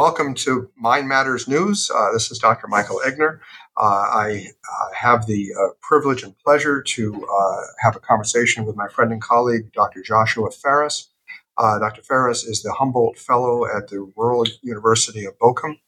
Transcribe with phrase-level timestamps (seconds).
[0.00, 1.90] welcome to Mind Matters News.
[1.94, 2.68] Uh, this is Dr.
[2.68, 3.40] Michael Egnor.
[3.76, 8.76] Uh, I uh, have the uh, privilege and pleasure to uh, have a conversation with
[8.76, 10.00] my friend and colleague, Dr.
[10.00, 11.10] Joshua Farris.
[11.58, 12.00] Uh, Dr.
[12.00, 15.78] Farris is the Humboldt Fellow at the Ruhr University of Bochum,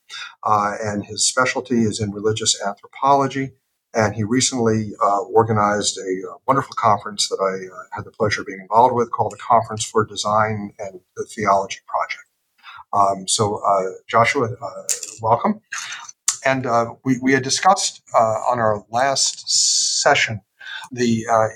[0.44, 3.52] and his specialty is in religious anthropology.
[3.94, 4.92] And he recently
[5.30, 9.38] organized a wonderful conference that I had the pleasure of being involved with called the
[9.38, 12.26] Conference for Design and the Theology Project.
[12.92, 14.82] Um, so, uh, Joshua, uh,
[15.20, 15.60] welcome.
[16.44, 18.18] And uh, we, we had discussed uh,
[18.50, 19.48] on our last
[20.02, 20.40] session
[20.90, 21.48] the uh,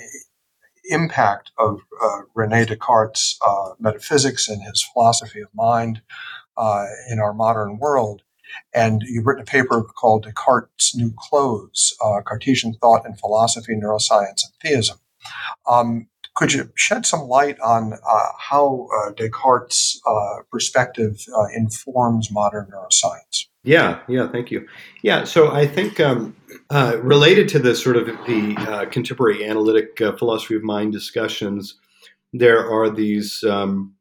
[0.88, 3.38] impact of uh, Rene Descartes'
[3.78, 6.02] metaphysics and his philosophy of mind
[7.10, 8.22] in our modern world.
[8.72, 11.94] And you've written a paper called Descartes' New Clothes
[12.24, 14.98] Cartesian Thought and Philosophy, Neuroscience, and Theism.
[15.68, 22.30] Um, could you shed some light on uh, how uh, Descartes' uh, perspective uh, informs
[22.30, 23.46] modern neuroscience?
[23.64, 24.68] Yeah, yeah, thank you.
[25.02, 26.36] Yeah, so I think um,
[26.70, 31.74] uh, related to the sort of the uh, contemporary analytic philosophy of mind discussions,
[32.32, 33.94] there are these um,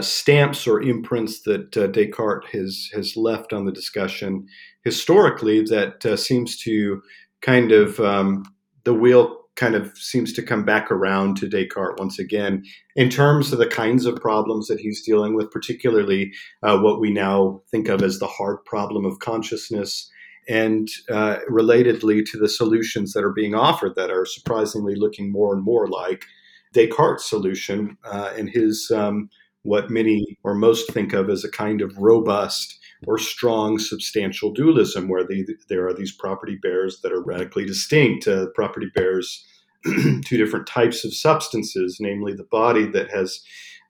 [0.00, 4.46] stamps or imprints that Descartes has has left on the discussion
[4.84, 7.02] historically that seems to
[7.42, 8.44] kind of um,
[8.84, 12.64] the wheel kind of seems to come back around to Descartes once again
[12.96, 17.12] in terms of the kinds of problems that he's dealing with, particularly uh, what we
[17.12, 20.10] now think of as the hard problem of consciousness,
[20.48, 25.54] and uh, relatedly to the solutions that are being offered that are surprisingly looking more
[25.54, 26.24] and more like
[26.72, 29.28] Descartes' solution uh, and his um,
[29.62, 35.08] what many or most think of as a kind of robust or strong substantial dualism,
[35.08, 38.28] where the, there are these property pairs that are radically distinct.
[38.28, 39.44] Uh, property bears
[39.84, 43.40] two different types of substances, namely the body that has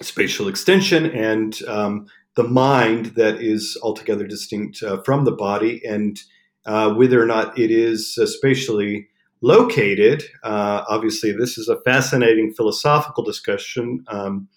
[0.01, 6.21] spatial extension and um, the mind that is altogether distinct uh, from the body, and
[6.65, 9.09] uh, whether or not it is uh, spatially
[9.43, 10.25] located.
[10.43, 14.05] Uh, obviously, this is a fascinating philosophical discussion.
[14.09, 14.49] Um,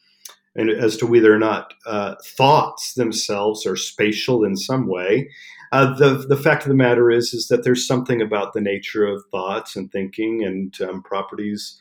[0.55, 5.29] and as to whether or not uh, thoughts themselves are spatial in some way.
[5.71, 9.05] Uh, the the fact of the matter is is that there's something about the nature
[9.05, 11.77] of thoughts and thinking and um, properties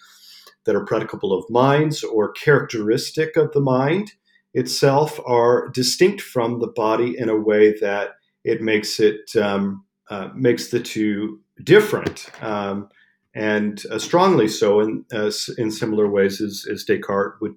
[0.64, 4.12] that are predicable of minds or characteristic of the mind
[4.54, 8.10] itself are distinct from the body in a way that
[8.44, 12.30] it makes it um, uh, makes the two different.
[12.42, 12.88] Um,
[13.34, 17.56] and uh, strongly so in, uh, in similar ways as, as Descartes would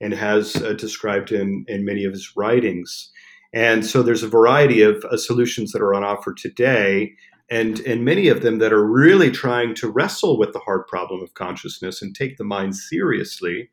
[0.00, 3.10] and has uh, described in, in many of his writings.
[3.52, 7.12] And so there's a variety of uh, solutions that are on offer today,
[7.50, 11.22] and, and many of them that are really trying to wrestle with the hard problem
[11.22, 13.70] of consciousness and take the mind seriously.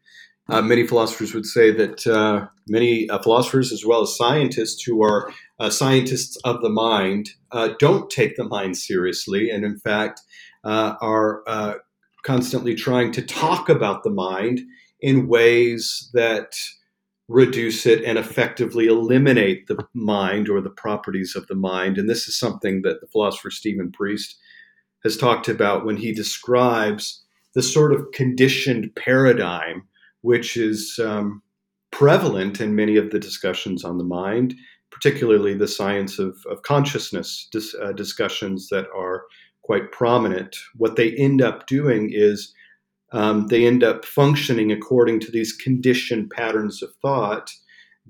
[0.50, 5.02] Uh, many philosophers would say that uh, many uh, philosophers, as well as scientists who
[5.02, 7.30] are uh, scientists of the mind,
[7.80, 10.22] don't take the mind seriously, and in fact
[10.66, 11.82] are
[12.24, 14.62] constantly trying to talk about the mind
[15.04, 16.56] in ways that
[17.28, 21.98] reduce it and effectively eliminate the mind or the properties of the mind.
[21.98, 24.36] And this is something that the philosopher Stephen Priest
[25.04, 29.84] has talked about when he describes the sort of conditioned paradigm
[30.22, 31.42] which is um,
[31.92, 34.56] prevalent in many of the discussions on the mind,
[34.90, 39.24] particularly the science of, of consciousness dis, uh, discussions that are
[39.64, 40.56] quite prominent.
[40.78, 42.54] What they end up doing is
[43.14, 47.52] um, they end up functioning according to these conditioned patterns of thought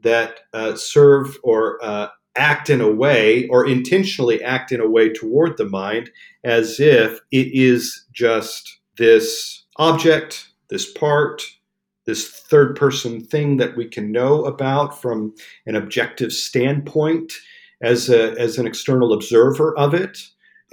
[0.01, 5.09] that uh, serve or uh, act in a way or intentionally act in a way
[5.09, 6.09] toward the mind
[6.43, 11.43] as if it is just this object, this part,
[12.05, 15.33] this third person thing that we can know about from
[15.65, 17.31] an objective standpoint
[17.81, 20.17] as, a, as an external observer of it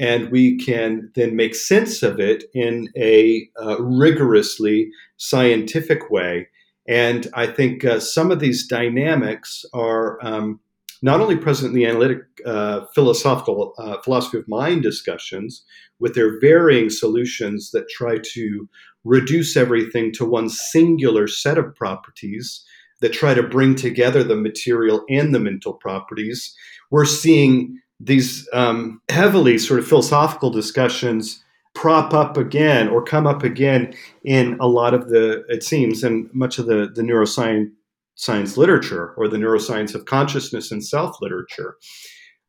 [0.00, 6.48] and we can then make sense of it in a uh, rigorously scientific way.
[6.88, 10.58] And I think uh, some of these dynamics are um,
[11.02, 15.62] not only present in the analytic uh, philosophical uh, philosophy of mind discussions,
[15.98, 18.68] with their varying solutions that try to
[19.04, 22.64] reduce everything to one singular set of properties
[23.02, 26.54] that try to bring together the material and the mental properties.
[26.90, 31.44] We're seeing these um, heavily sort of philosophical discussions
[31.74, 33.94] prop up again or come up again
[34.24, 37.70] in a lot of the it seems in much of the the neuroscience
[38.16, 41.76] science literature or the neuroscience of consciousness and self literature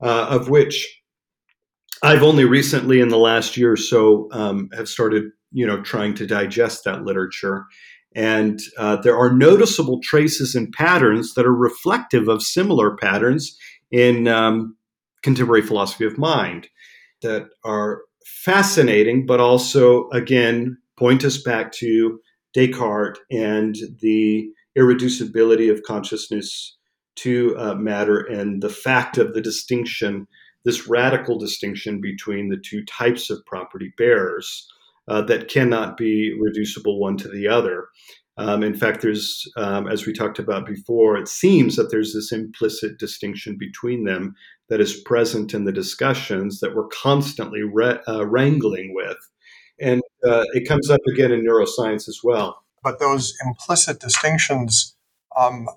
[0.02, 1.02] uh, of which
[2.04, 6.14] I've only recently in the last year or so um, have started you know trying
[6.16, 7.66] to digest that literature.
[8.14, 13.58] And uh, there are noticeable traces and patterns that are reflective of similar patterns
[13.90, 14.76] in um,
[15.24, 16.68] contemporary philosophy of mind
[17.22, 22.20] that are fascinating, but also, again, point us back to
[22.54, 26.78] Descartes and the irreducibility of consciousness
[27.18, 30.28] to uh, matter and the fact of the distinction,
[30.64, 34.68] this radical distinction between the two types of property bearers
[35.08, 37.88] uh, that cannot be reducible one to the other.
[38.38, 42.32] Um, in fact, there's, um, as we talked about before, it seems that there's this
[42.32, 44.36] implicit distinction between them
[44.72, 49.18] that is present in the discussions that we're constantly re- uh, wrangling with.
[49.82, 52.64] And uh, it comes up again in neuroscience as well.
[52.82, 54.96] But those implicit distinctions
[55.38, 55.68] um,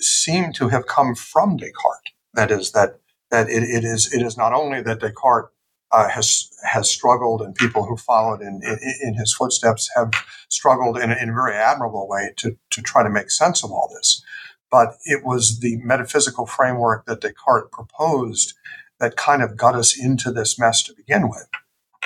[0.00, 2.12] seem to have come from Descartes.
[2.34, 3.00] That is, that,
[3.30, 5.50] that it, it, is, it is not only that Descartes
[5.90, 10.12] uh, has has struggled, and people who followed in, in, in his footsteps have
[10.48, 13.90] struggled in, in, a very admirable way to, to try to make sense of all
[13.96, 14.22] this.
[14.70, 18.54] But it was the metaphysical framework that Descartes proposed
[19.00, 21.48] that kind of got us into this mess to begin with.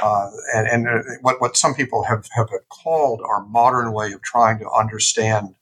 [0.02, 4.22] Uh, and, and uh, what, what some people have, have called our modern way of
[4.22, 5.54] trying to understand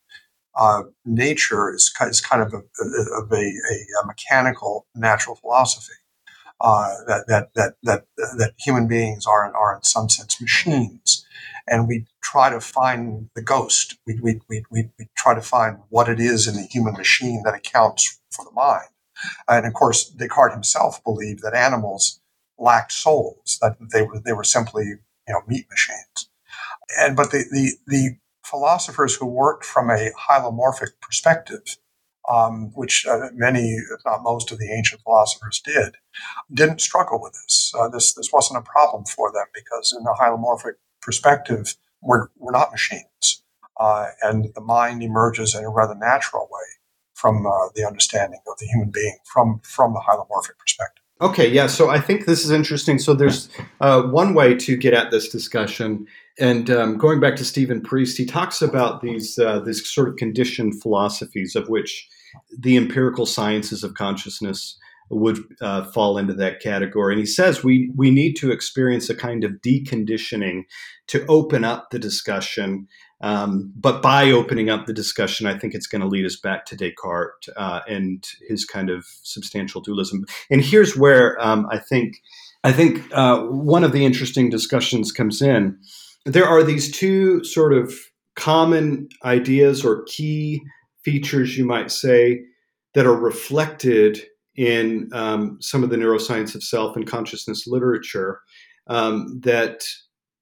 [0.54, 3.42] uh, nature is, is kind of a, a, a,
[4.02, 5.94] a mechanical natural philosophy
[6.60, 11.26] uh, that, that, that, that, that human beings are, are in some sense machines.
[11.68, 13.96] And we try to find the ghost.
[14.06, 17.42] We, we, we, we, we try to find what it is in the human machine
[17.44, 18.88] that accounts for the mind.
[19.48, 22.20] And of course, Descartes himself believed that animals
[22.58, 26.28] lacked souls, that they were, they were simply, you know, meat machines.
[26.98, 31.76] And, but the, the, the philosophers who worked from a hylomorphic perspective
[32.30, 35.96] um, which uh, many, if not most, of the ancient philosophers did,
[36.52, 37.72] didn't struggle with this.
[37.78, 42.52] Uh, this this wasn't a problem for them because, in the hylomorphic perspective, we're we're
[42.52, 43.42] not machines,
[43.78, 46.66] uh, and the mind emerges in a rather natural way
[47.14, 51.02] from uh, the understanding of the human being from from the hylomorphic perspective.
[51.20, 51.68] Okay, yeah.
[51.68, 52.98] So I think this is interesting.
[52.98, 53.48] So there's
[53.80, 56.06] uh, one way to get at this discussion,
[56.40, 60.16] and um, going back to Stephen Priest, he talks about these uh, these sort of
[60.16, 62.08] conditioned philosophies, of which
[62.58, 64.76] the empirical sciences of consciousness
[65.12, 67.14] would uh, fall into that category.
[67.14, 70.62] And he says we we need to experience a kind of deconditioning
[71.08, 72.88] to open up the discussion
[73.22, 76.66] um, but by opening up the discussion, I think it's going to lead us back
[76.66, 80.26] to Descartes uh, and his kind of substantial dualism.
[80.50, 82.20] And here's where um, I think
[82.64, 85.78] I think uh, one of the interesting discussions comes in.
[86.26, 87.94] There are these two sort of
[88.34, 90.60] common ideas or key
[91.04, 92.40] features, you might say,
[92.94, 94.20] that are reflected
[94.56, 98.40] in um, some of the neuroscience of self and consciousness literature
[98.88, 99.82] um, that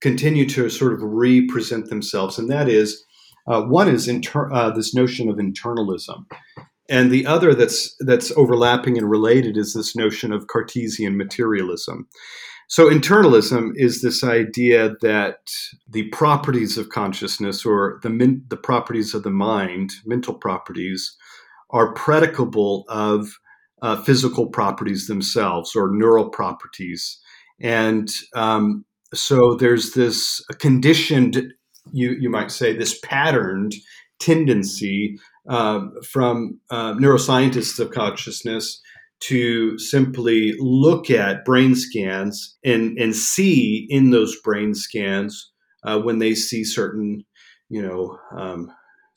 [0.01, 3.05] continue to sort of represent themselves, and that is
[3.47, 6.27] uh, one is inter- uh, this notion of internalism,
[6.89, 12.09] and the other that's that's overlapping and related is this notion of Cartesian materialism.
[12.69, 15.39] So internalism is this idea that
[15.89, 21.17] the properties of consciousness or the min- the properties of the mind, mental properties,
[21.71, 23.40] are predicable of
[23.83, 27.19] uh, physical properties themselves or neural properties.
[27.61, 28.85] And um,
[29.15, 31.53] so there's this conditioned,
[31.93, 33.75] you you might say, this patterned
[34.19, 35.19] tendency
[35.49, 38.81] uh, from uh, neuroscientists of consciousness
[39.21, 45.51] to simply look at brain scans and and see in those brain scans
[45.85, 47.25] uh, when they see certain,
[47.69, 48.19] you know.
[48.37, 48.71] Um,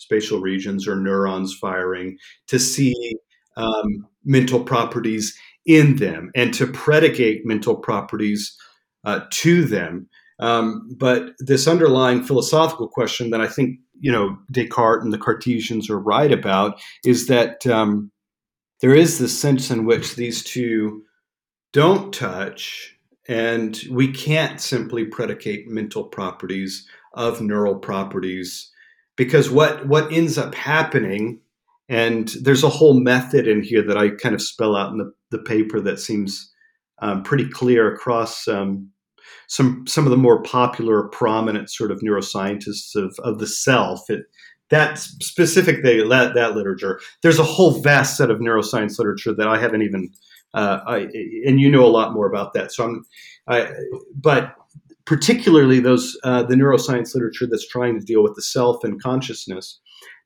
[0.04, 3.16] spatial regions or neurons firing to see
[3.58, 8.56] um, mental properties in them and to predicate mental properties
[9.06, 10.08] uh, to them.
[10.40, 15.90] Um, but this underlying philosophical question that I think you know Descartes and the Cartesians
[15.90, 18.12] are right about is that um,
[18.82, 21.04] there is this sense in which these two
[21.72, 28.72] don't touch, and we can't simply predicate mental properties of neural properties
[29.16, 31.40] because what what ends up happening
[31.90, 35.12] and there's a whole method in here that I kind of spell out in the,
[35.32, 36.52] the paper that seems
[37.02, 38.90] um, pretty clear across um,
[39.48, 44.10] some some of the more popular, prominent sort of neuroscientists of, of the self.
[44.10, 44.24] It,
[44.70, 47.00] that specific that, that literature.
[47.22, 50.10] There's a whole vast set of neuroscience literature that I haven't even,
[50.56, 50.98] uh, I,
[51.46, 52.72] and you know a lot more about that.
[52.72, 53.06] So I'm,
[53.48, 53.70] I,
[54.16, 54.56] but
[55.06, 59.80] particularly those uh, the neuroscience literature that's trying to deal with the self and consciousness.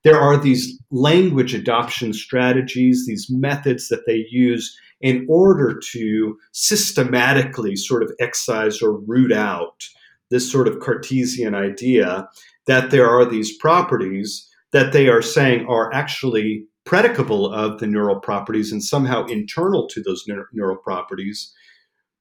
[0.08, 7.76] There are these language adoption strategies, these methods that they use in order to systematically
[7.76, 9.84] sort of excise or root out
[10.32, 12.26] this sort of Cartesian idea
[12.68, 18.22] that there are these properties that they are saying are actually predicable of the neural
[18.22, 20.24] properties and somehow internal to those
[20.54, 21.54] neural properties.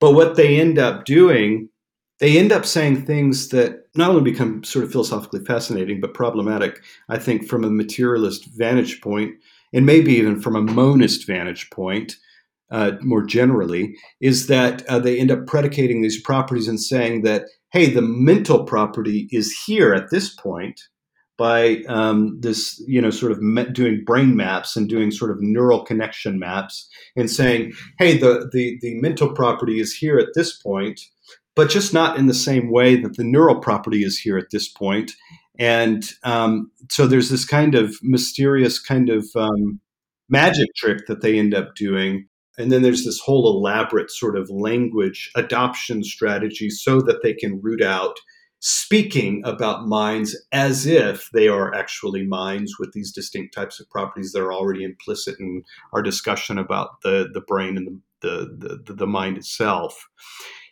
[0.00, 1.69] But what they end up doing,
[2.18, 6.82] they end up saying things that not only become sort of philosophically fascinating, but problematic,
[7.08, 9.35] I think, from a materialist vantage point,
[9.73, 12.16] and maybe even from a monist vantage point.
[12.68, 17.44] Uh, more generally, is that uh, they end up predicating these properties and saying that,
[17.70, 20.80] hey, the mental property is here at this point,
[21.38, 25.40] by um, this, you know, sort of me- doing brain maps and doing sort of
[25.40, 30.56] neural connection maps and saying, hey, the, the, the mental property is here at this
[30.56, 31.00] point,
[31.57, 34.69] but just not in the same way that the neural property is here at this
[34.69, 35.13] point.
[35.59, 39.81] And um, so there's this kind of mysterious kind of um,
[40.29, 42.29] magic trick that they end up doing.
[42.59, 47.61] And then there's this whole elaborate sort of language adoption strategy so that they can
[47.63, 48.19] root out
[48.61, 54.33] speaking about minds as if they are actually minds with these distinct types of properties
[54.33, 58.95] that are already implicit in our discussion about the, the brain and the, the, the,
[58.95, 60.09] the mind itself.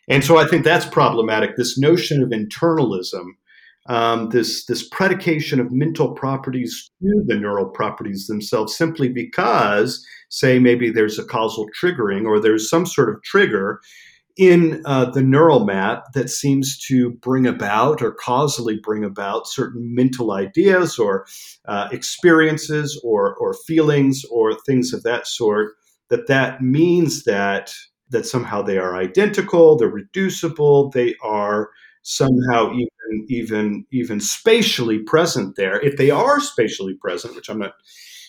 [0.07, 1.55] And so I think that's problematic.
[1.55, 3.25] This notion of internalism,
[3.87, 10.59] um, this, this predication of mental properties to the neural properties themselves, simply because, say,
[10.59, 13.79] maybe there's a causal triggering or there's some sort of trigger
[14.37, 19.95] in uh, the neural map that seems to bring about or causally bring about certain
[19.95, 21.25] mental ideas or
[21.67, 25.73] uh, experiences or, or feelings or things of that sort
[26.09, 27.71] that that means that
[28.09, 31.69] that somehow they are identical they're reducible they are
[32.01, 37.73] somehow even even even spatially present there if they are spatially present which i'm not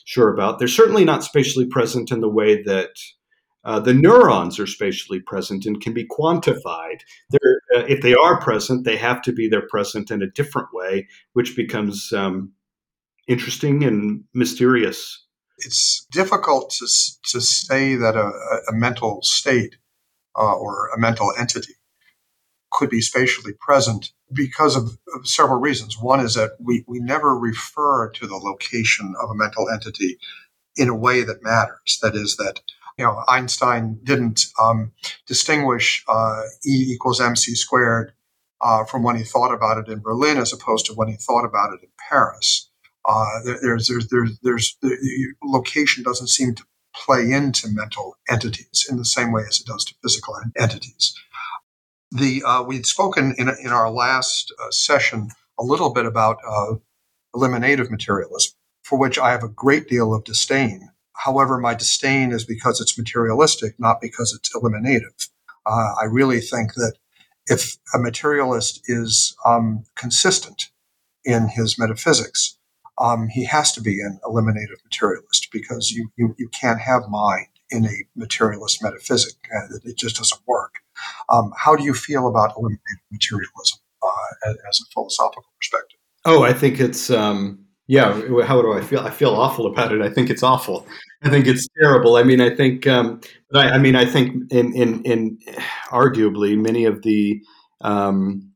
[0.05, 2.91] sure about they're certainly not spatially present in the way that
[3.67, 7.01] uh, the neurons are spatially present and can be quantified.
[7.35, 11.09] Uh, if they are present, they have to be there present in a different way,
[11.33, 12.53] which becomes um,
[13.27, 15.26] interesting and mysterious.
[15.59, 16.87] It's difficult to,
[17.31, 18.31] to say that a,
[18.69, 19.77] a mental state
[20.37, 21.75] uh, or a mental entity
[22.71, 25.97] could be spatially present because of, of, several reasons.
[25.99, 30.19] One is that we, we never refer to the location of a mental entity
[30.77, 31.99] in a way that matters.
[32.03, 32.61] That is, that
[32.99, 34.93] you know, Einstein didn't um,
[35.27, 38.13] distinguish uh, E equals mc squared
[38.61, 41.45] uh, from when he thought about it in Berlin as opposed to when he thought
[41.45, 42.71] about it in Paris.
[43.07, 43.27] Uh,
[43.63, 49.05] there's, there's, there's, there's, the location doesn't seem to play into mental entities in the
[49.05, 51.15] same way as it does to physical entities.
[52.11, 56.75] The uh, we'd spoken in, in our last uh, session a little bit about uh,
[57.35, 62.45] eliminative materialism, for which I have a great deal of disdain However, my disdain is
[62.45, 65.29] because it's materialistic, not because it's eliminative.
[65.65, 66.95] Uh, I really think that
[67.47, 70.71] if a materialist is um, consistent
[71.25, 72.59] in his metaphysics,
[72.99, 77.47] um, he has to be an eliminative materialist because you, you, you can't have mind
[77.71, 79.35] in a materialist metaphysic.
[79.85, 80.75] It just doesn't work.
[81.31, 85.99] Um, how do you feel about eliminative materialism uh, as, a philosophical perspective?
[86.25, 88.13] Oh, I think it's um, yeah.
[88.45, 89.01] How do I feel?
[89.01, 90.01] I feel awful about it.
[90.01, 90.87] I think it's awful.
[91.23, 92.17] I think it's terrible.
[92.17, 95.39] I mean, I think, um, but I, I, mean, I think in, in, in
[95.89, 97.43] arguably many of the,
[97.81, 98.53] um,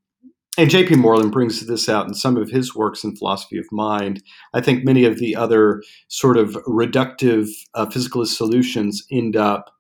[0.61, 0.97] and J.P.
[0.97, 4.23] Moreland brings this out in some of his works in philosophy of mind.
[4.53, 9.71] I think many of the other sort of reductive uh, physicalist solutions end up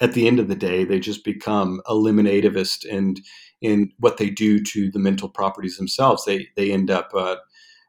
[0.00, 3.18] at the end of the day, they just become eliminativist and
[3.62, 6.26] in what they do to the mental properties themselves.
[6.26, 7.36] They they end up uh,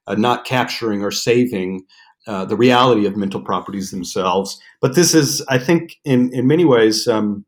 [0.07, 1.83] uh, not capturing or saving
[2.25, 4.57] uh, the reality of mental properties themselves.
[4.79, 7.45] But this is, I think, in in many ways, um,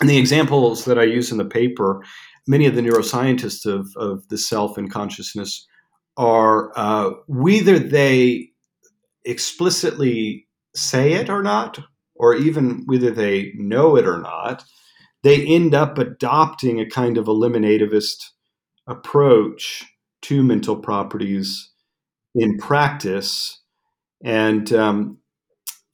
[0.00, 2.04] in the examples that I use in the paper,
[2.46, 5.66] many of the neuroscientists of of the self and consciousness
[6.16, 8.50] are uh, whether they
[9.24, 11.78] explicitly say it or not,
[12.14, 14.64] or even whether they know it or not,
[15.22, 18.26] they end up adopting a kind of eliminativist
[18.86, 19.84] approach
[20.22, 21.70] to mental properties
[22.34, 23.60] in practice.
[24.22, 25.18] And um,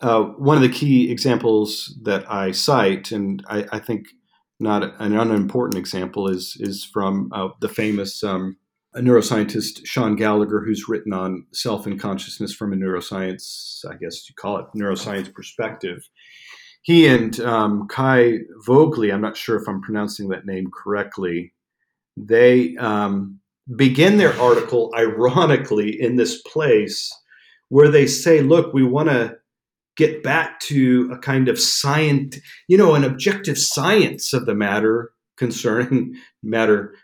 [0.01, 4.07] uh, one of the key examples that I cite, and I, I think
[4.59, 8.57] not an unimportant example, is is from uh, the famous um,
[8.97, 14.35] neuroscientist Shaun Gallagher, who's written on self and consciousness from a neuroscience, I guess you
[14.35, 16.09] call it neuroscience perspective.
[16.83, 21.53] He and um, Kai Vogeley, I'm not sure if I'm pronouncing that name correctly,
[22.17, 23.41] they um,
[23.75, 27.13] begin their article ironically in this place
[27.69, 29.37] where they say, look, we want to
[29.97, 32.39] get back to a kind of science,
[32.69, 36.95] you know, an objective science of the matter concerning matter.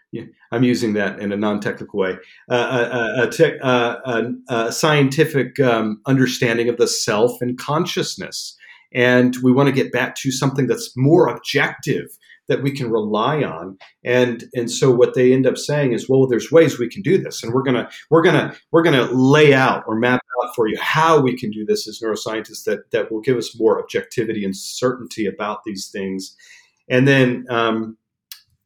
[0.51, 2.19] I'm using that in a non-technical way.
[2.51, 8.57] Uh, a, a, te- uh, a, scientific um, understanding of the self and consciousness,
[8.93, 12.09] and we want to get back to something that's more objective
[12.49, 16.27] that we can rely on and and so what they end up saying is well
[16.27, 19.85] there's ways we can do this and we're gonna we're gonna we're gonna lay out
[19.87, 20.21] or map
[20.55, 23.83] for you how we can do this as neuroscientists that that will give us more
[23.83, 26.37] objectivity and certainty about these things
[26.89, 27.97] and then um,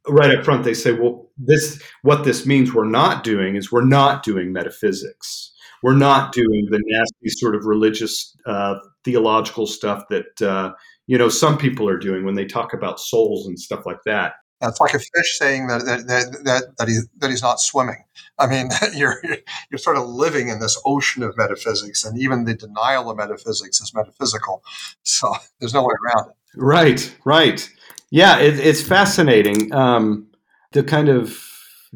[0.09, 3.85] right up front they say well this what this means we're not doing is we're
[3.85, 5.53] not doing metaphysics
[5.83, 10.73] we're not doing the nasty sort of religious uh, theological stuff that uh,
[11.07, 14.35] you know some people are doing when they talk about souls and stuff like that.
[14.63, 18.05] It's like a fish saying that that that, that, he, that he's not swimming.
[18.39, 19.23] I mean, you're
[19.71, 23.81] you're sort of living in this ocean of metaphysics, and even the denial of metaphysics
[23.81, 24.63] is metaphysical.
[25.03, 26.37] So there's no way around it.
[26.57, 27.69] Right, right.
[28.11, 29.75] Yeah, it, it's fascinating.
[29.75, 30.29] Um,
[30.73, 31.39] the kind of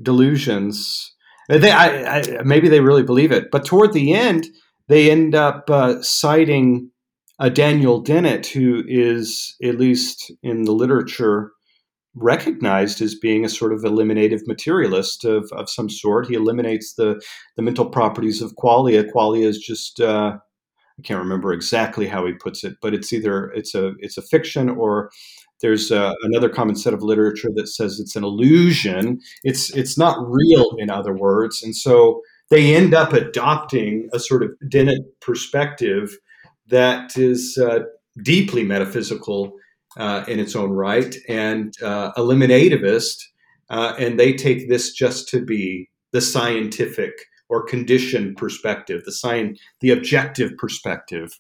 [0.01, 1.15] delusions.
[1.49, 4.47] They, I, I, maybe they really believe it, but toward the end,
[4.89, 6.91] they end up uh, citing
[7.41, 11.53] uh, Daniel Dennett, who is, at least in the literature,
[12.15, 16.27] recognized as being a sort of eliminative materialist of, of some sort.
[16.27, 17.23] He eliminates the,
[17.57, 19.09] the mental properties of qualia.
[19.11, 20.37] Qualia is just uh,
[21.01, 24.23] I can't remember exactly how he puts it, but it's either it's a it's a
[24.23, 25.11] fiction or
[25.63, 29.21] there's uh, another common set of literature that says it's an illusion.
[29.43, 34.43] It's it's not real, in other words, and so they end up adopting a sort
[34.43, 36.19] of Dennett perspective
[36.69, 37.81] that is uh,
[38.23, 39.55] deeply metaphysical
[39.97, 43.17] uh, in its own right and uh, eliminativist,
[43.71, 47.13] uh, and they take this just to be the scientific
[47.49, 51.39] or conditioned perspective, the sign, the objective perspective.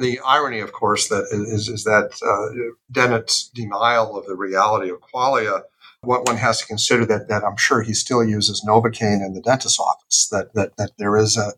[0.00, 5.00] The irony, of course, that is, is that uh, Dennett's denial of the reality of
[5.00, 5.62] qualia
[6.02, 9.40] what one has to consider that that I'm sure he still uses Novocaine in the
[9.40, 10.28] dentist's office.
[10.30, 11.52] That that that there is a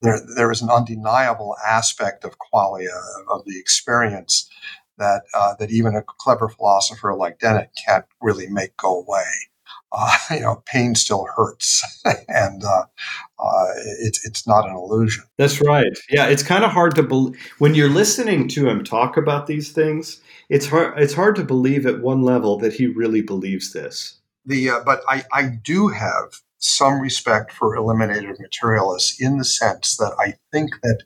[0.00, 4.50] there, there is an undeniable aspect of qualia of the experience
[4.98, 9.24] that uh, that even a clever philosopher like Dennett can't really make go away.
[9.92, 11.82] Uh, you know, pain still hurts,
[12.28, 12.84] and uh,
[13.38, 13.66] uh,
[14.00, 15.24] it's it's not an illusion.
[15.38, 15.92] That's right.
[16.10, 19.72] Yeah, it's kind of hard to believe when you're listening to him talk about these
[19.72, 20.20] things.
[20.48, 20.98] It's hard.
[20.98, 24.18] It's hard to believe at one level that he really believes this.
[24.44, 29.96] The uh, but I I do have some respect for eliminative materialists in the sense
[29.96, 31.02] that I think that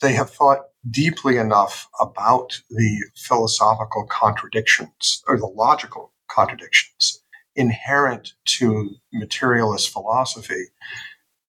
[0.00, 7.22] they have thought deeply enough about the philosophical contradictions or the logical contradictions
[7.56, 10.66] inherent to materialist philosophy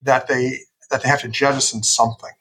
[0.02, 0.60] that they
[0.92, 2.32] that they have to jettison something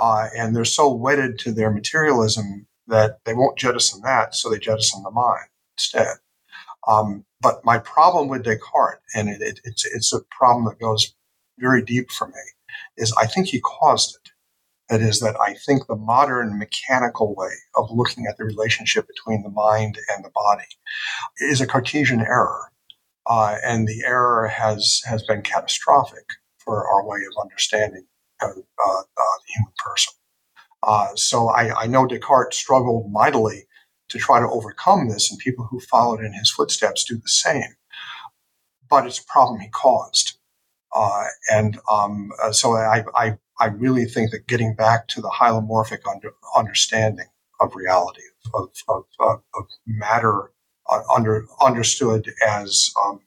[0.00, 4.58] uh, and they're so wedded to their materialism that they won't jettison that so they
[4.58, 6.16] jettison the mind instead
[6.86, 11.14] um, but my problem with Descartes, and it, it, it's it's a problem that goes
[11.58, 12.40] very deep for me,
[12.96, 14.30] is I think he caused it.
[14.90, 19.42] That is, that I think the modern mechanical way of looking at the relationship between
[19.42, 20.68] the mind and the body
[21.38, 22.70] is a Cartesian error,
[23.26, 26.26] uh, and the error has has been catastrophic
[26.58, 28.06] for our way of understanding
[28.42, 30.12] uh, uh, the human person.
[30.82, 33.66] Uh, so I, I know Descartes struggled mightily
[34.10, 37.76] to try to overcome this, and people who followed in his footsteps do the same.
[38.90, 40.38] But it's a problem he caused.
[40.94, 45.32] Uh, and um, uh, so I, I, I, really think that getting back to the
[45.40, 47.26] hylomorphic under, understanding
[47.60, 48.22] of reality,
[48.54, 50.52] of, of, of, of matter
[50.90, 53.20] uh, under, understood as um,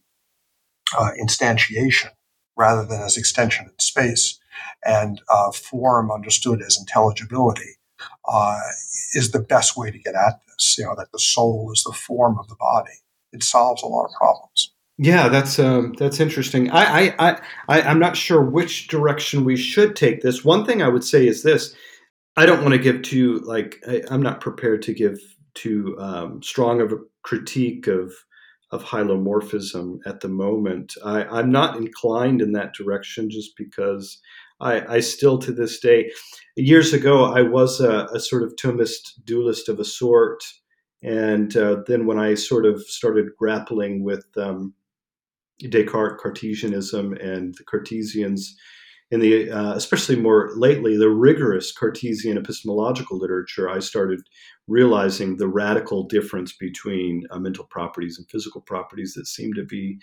[0.98, 2.12] uh, instantiation
[2.56, 4.40] rather than as extension in space,
[4.84, 7.76] and uh, form understood as intelligibility,
[8.28, 8.60] uh,
[9.14, 11.94] is the best way to get at this, you know, that the soul is the
[11.94, 12.92] form of the body.
[13.32, 14.74] It solves a lot of problems.
[15.00, 16.72] Yeah, that's um, that's interesting.
[16.72, 20.44] I, I, I, I'm not sure which direction we should take this.
[20.44, 21.76] One thing I would say is this:
[22.36, 25.20] I don't want to give too like I, am not prepared to give
[25.54, 28.12] too um, strong of a critique of
[28.72, 30.94] of hylomorphism at the moment.
[31.06, 34.20] I, I'm not inclined in that direction just because
[34.60, 36.12] I, I still to this day,
[36.56, 40.44] years ago, I was a, a sort of Thomist dualist of a sort.
[41.04, 44.74] And uh, then when I sort of started grappling with um,
[45.60, 48.56] Descartes Cartesianism and the Cartesians,
[49.10, 54.20] in the uh, especially more lately the rigorous Cartesian epistemological literature, I started
[54.68, 60.00] realizing the radical difference between uh, mental properties and physical properties that seem to be.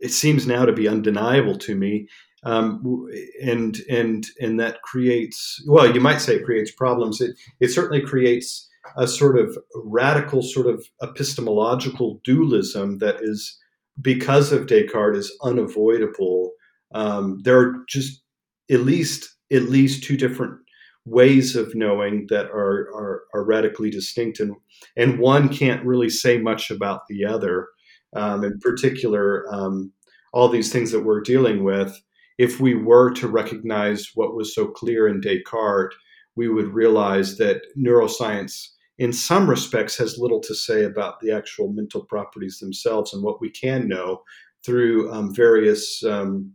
[0.00, 2.08] It seems now to be undeniable to me,
[2.44, 3.06] um,
[3.42, 8.00] and and and that creates well you might say it creates problems it, it certainly
[8.00, 13.58] creates a sort of radical sort of epistemological dualism that is
[14.00, 16.52] because of Descartes is unavoidable.
[16.94, 18.22] Um, there are just
[18.70, 20.58] at least at least two different
[21.06, 24.54] ways of knowing that are, are, are radically distinct and
[24.96, 27.68] and one can't really say much about the other
[28.14, 29.92] um, in particular um,
[30.32, 32.00] all these things that we're dealing with
[32.38, 35.96] if we were to recognize what was so clear in descartes
[36.36, 38.68] we would realize that neuroscience
[39.00, 43.40] in some respects has little to say about the actual mental properties themselves and what
[43.40, 44.22] we can know
[44.64, 46.52] through um, various um,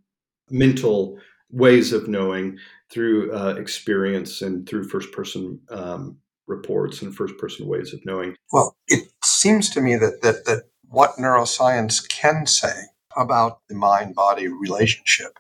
[0.52, 1.18] mental
[1.50, 2.56] ways of knowing
[2.92, 8.36] through uh, experience and through first person um, reports and first person ways of knowing.
[8.54, 12.76] Well, it seems to me that, that, that what neuroscience can say
[13.18, 15.40] about the mind body relationship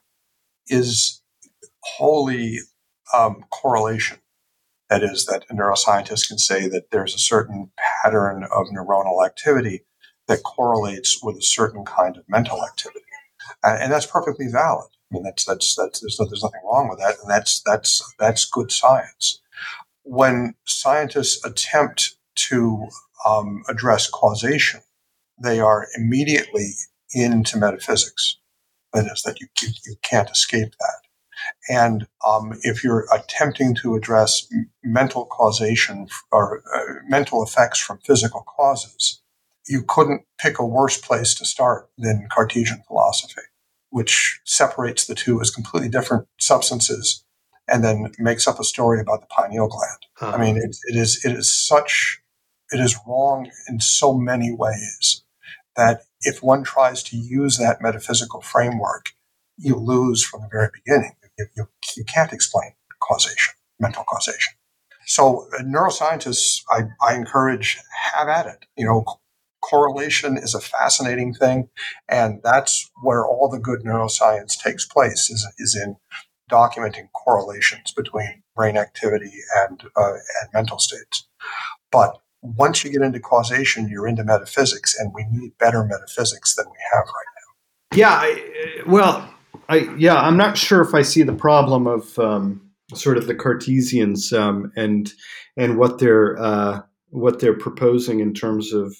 [0.69, 1.21] is
[1.83, 2.57] wholly
[3.15, 4.17] um, correlation.
[4.89, 7.71] That is, that a neuroscientist can say that there's a certain
[8.03, 9.83] pattern of neuronal activity
[10.27, 13.05] that correlates with a certain kind of mental activity.
[13.63, 14.87] And, and that's perfectly valid.
[15.11, 18.45] I mean, that's that's that's there's, there's nothing wrong with that, and that's that's that's
[18.45, 19.41] good science.
[20.03, 22.15] When scientists attempt
[22.49, 22.87] to
[23.25, 24.81] um, address causation,
[25.41, 26.73] they are immediately
[27.13, 28.37] into metaphysics.
[28.93, 31.04] That is, that you you, you can't escape that.
[31.69, 34.47] And um, if you're attempting to address
[34.83, 39.21] mental causation or uh, mental effects from physical causes,
[39.67, 43.41] you couldn't pick a worse place to start than Cartesian philosophy
[43.95, 47.23] which separates the two as completely different substances
[47.65, 50.05] and then makes up a story about the pineal gland.
[50.19, 50.35] Uh-huh.
[50.35, 52.21] I mean, it, it is it is such
[52.71, 55.23] it is wrong in so many ways
[55.77, 59.11] that if one tries to use that metaphysical framework,
[59.57, 61.15] you lose from the very beginning.
[61.37, 61.67] You, you,
[61.97, 62.71] you can't explain
[63.01, 64.53] causation, mental causation.
[65.05, 67.77] So, uh, neuroscientists, I, I encourage,
[68.13, 68.65] have at it.
[68.75, 69.05] You know,
[69.61, 71.69] correlation is a fascinating thing,
[72.09, 75.97] and that's where all the good neuroscience takes place is, is in
[76.49, 81.27] documenting correlations between brain activity and, uh, and mental states.
[81.91, 86.65] But once you get into causation, you're into metaphysics, and we need better metaphysics than
[86.67, 87.97] we have right now.
[87.97, 89.34] Yeah, I, well,
[89.69, 92.61] I yeah, I'm not sure if I see the problem of um,
[92.93, 95.11] sort of the Cartesians um, and
[95.57, 98.95] and what they're uh, what they're proposing in terms of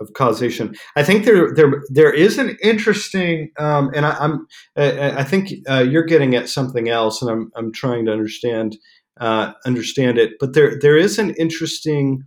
[0.00, 0.74] of causation.
[0.96, 5.52] I think there there there is an interesting, um, and I, am I, I think
[5.68, 8.76] uh, you're getting at something else, and I'm I'm trying to understand
[9.20, 10.32] uh, understand it.
[10.40, 12.24] But there there is an interesting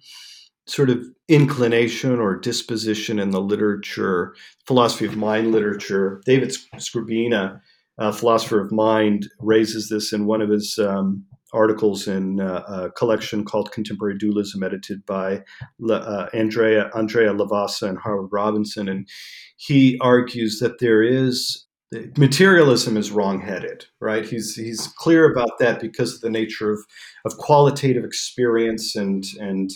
[0.68, 6.22] sort of inclination or disposition in the literature, philosophy of mind literature.
[6.26, 7.60] David Skrbina,
[7.98, 11.24] a philosopher of mind, raises this in one of his um,
[11.54, 15.44] articles in uh, a collection called Contemporary Dualism, edited by
[15.90, 19.08] uh, Andrea Andrea Lavazza and Howard Robinson, and
[19.58, 21.66] he argues that there is
[22.18, 24.26] materialism is wrongheaded, right?
[24.26, 26.80] He's he's clear about that because of the nature of
[27.24, 29.70] of qualitative experience and and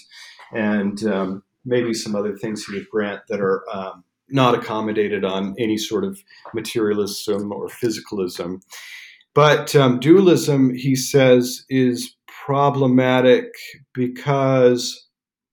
[0.54, 5.56] and um, maybe some other things he would grant that are um, not accommodated on
[5.58, 6.20] any sort of
[6.54, 8.62] materialism or physicalism.
[9.34, 13.46] But um, dualism, he says, is problematic
[13.94, 15.08] because,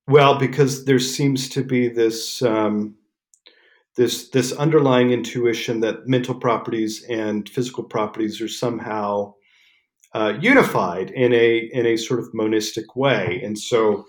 [0.08, 2.96] well, because there seems to be this um,
[3.96, 9.34] this this underlying intuition that mental properties and physical properties are somehow
[10.14, 14.04] uh, unified in a in a sort of monistic way, and so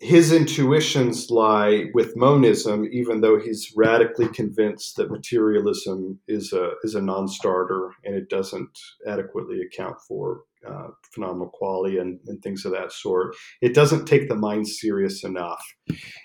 [0.00, 6.94] his intuitions lie with monism, even though he's radically convinced that materialism is a is
[6.94, 12.72] a non-starter and it doesn't adequately account for uh, phenomenal quality and, and things of
[12.72, 13.34] that sort.
[13.60, 15.64] It doesn't take the mind serious enough,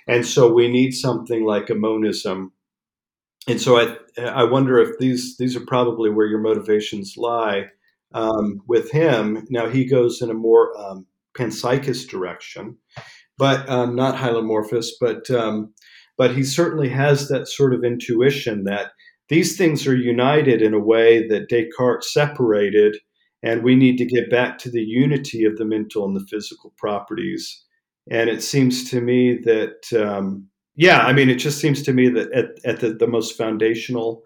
[0.08, 2.54] and so we need something like a monism.
[3.48, 7.70] And so I I wonder if these these are probably where your motivations lie
[8.14, 9.48] um, with him.
[9.50, 12.78] Now he goes in a more um, panpsychist direction
[13.38, 14.88] but um, not hylomorphous.
[15.00, 15.74] But um,
[16.18, 18.92] but he certainly has that sort of intuition that
[19.30, 22.98] these things are united in a way that Descartes separated,
[23.42, 26.74] and we need to get back to the unity of the mental and the physical
[26.78, 27.64] properties.
[28.12, 32.10] And it seems to me that, um, yeah, I mean, it just seems to me
[32.10, 34.24] that at, at the, the most foundational,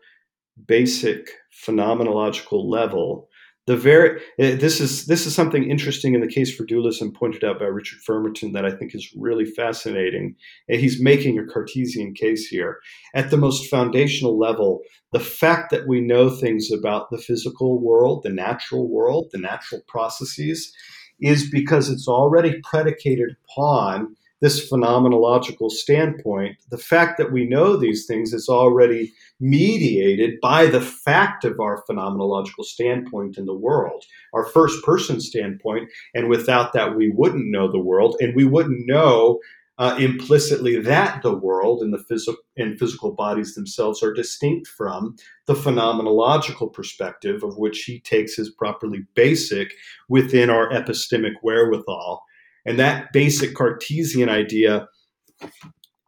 [0.66, 1.30] basic
[1.66, 3.27] phenomenological level,
[3.68, 7.44] the very eh, this is this is something interesting in the case for dualism pointed
[7.44, 10.36] out by Richard Fumerton that I think is really fascinating.
[10.68, 12.80] And he's making a Cartesian case here.
[13.14, 18.24] At the most foundational level, the fact that we know things about the physical world,
[18.24, 20.74] the natural world, the natural processes,
[21.20, 28.06] is because it's already predicated upon this phenomenological standpoint, the fact that we know these
[28.06, 34.46] things is already mediated by the fact of our phenomenological standpoint in the world, our
[34.46, 35.90] first person standpoint.
[36.14, 39.40] And without that, we wouldn't know the world and we wouldn't know
[39.80, 45.54] uh, implicitly that the world and the and physical bodies themselves are distinct from the
[45.54, 49.74] phenomenological perspective of which he takes as properly basic
[50.10, 52.24] within our epistemic wherewithal
[52.68, 54.88] and that basic Cartesian idea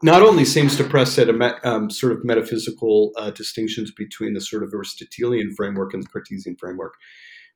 [0.03, 4.41] not only seems to press at a um, sort of metaphysical uh, distinctions between the
[4.41, 6.93] sort of Aristotelian framework and the Cartesian framework,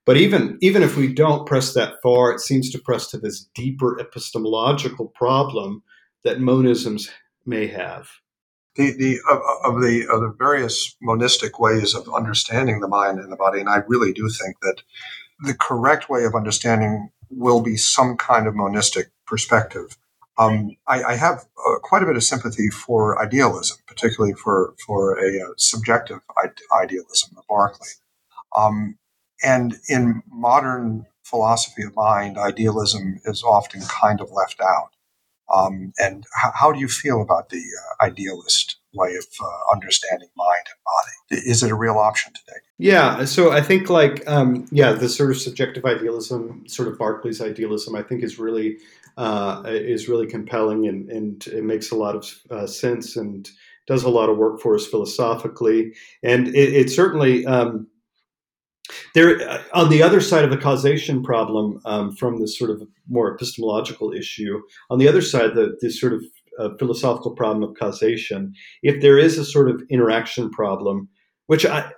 [0.06, 3.48] but even even if we don't press that far, it seems to press to this
[3.54, 5.84] deeper epistemological problem
[6.24, 7.10] that monisms
[7.46, 8.08] may have.
[8.76, 13.32] The, the of, of the of the various monistic ways of understanding the mind and
[13.32, 14.82] the body, and I really do think that
[15.40, 19.98] the correct way of understanding will be some kind of monistic perspective.
[20.38, 25.18] Um, I, I, have uh, quite a bit of sympathy for idealism, particularly for for
[25.20, 26.20] a, uh, subjective
[26.76, 27.90] idealism of Berkeley.
[28.58, 28.98] Um,
[29.44, 34.90] and in modern philosophy of mind, idealism is often kind of left out.
[35.54, 40.30] Um, and h- how do you feel about the uh, idealist way of uh, understanding
[40.36, 41.50] mind and body?
[41.50, 42.60] Is it a real option today?
[42.78, 47.42] Yeah, so I think like um, yeah, the sort of subjective idealism, sort of Berkeley's
[47.42, 48.78] idealism, I think is really
[49.18, 53.50] uh, is really compelling and and it makes a lot of uh, sense and
[53.86, 57.46] does a lot of work for us philosophically, and it, it certainly.
[57.46, 57.88] Um,
[59.16, 62.84] there, uh, on the other side of the causation problem, um, from this sort of
[63.08, 66.24] more epistemological issue, on the other side, the this sort of
[66.60, 71.10] uh, philosophical problem of causation, if there is a sort of interaction problem,
[71.48, 71.92] which I,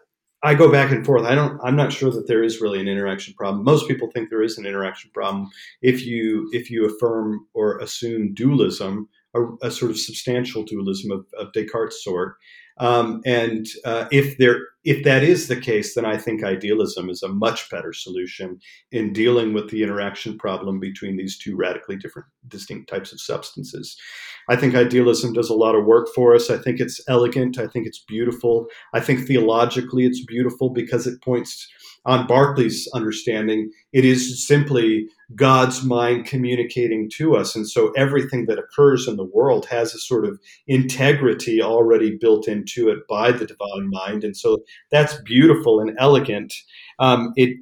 [0.43, 1.25] I go back and forth.
[1.25, 1.59] I don't.
[1.63, 3.63] I'm not sure that there is really an interaction problem.
[3.63, 5.49] Most people think there is an interaction problem
[5.81, 11.25] if you if you affirm or assume dualism, a, a sort of substantial dualism of,
[11.39, 12.35] of Descartes' sort.
[12.77, 17.23] Um, and uh, if there if that is the case, then I think idealism is
[17.23, 18.59] a much better solution
[18.91, 23.97] in dealing with the interaction problem between these two radically different, distinct types of substances.
[24.47, 26.51] I think idealism does a lot of work for us.
[26.51, 27.57] I think it's elegant.
[27.57, 28.67] I think it's beautiful.
[28.93, 31.67] I think theologically it's beautiful because it points
[32.05, 37.55] on Berkeley's understanding, it is simply God's mind communicating to us.
[37.55, 42.47] And so everything that occurs in the world has a sort of integrity already built
[42.47, 44.23] into it by the divine mind.
[44.23, 46.53] And so that's beautiful and elegant.
[46.99, 47.57] Um, it,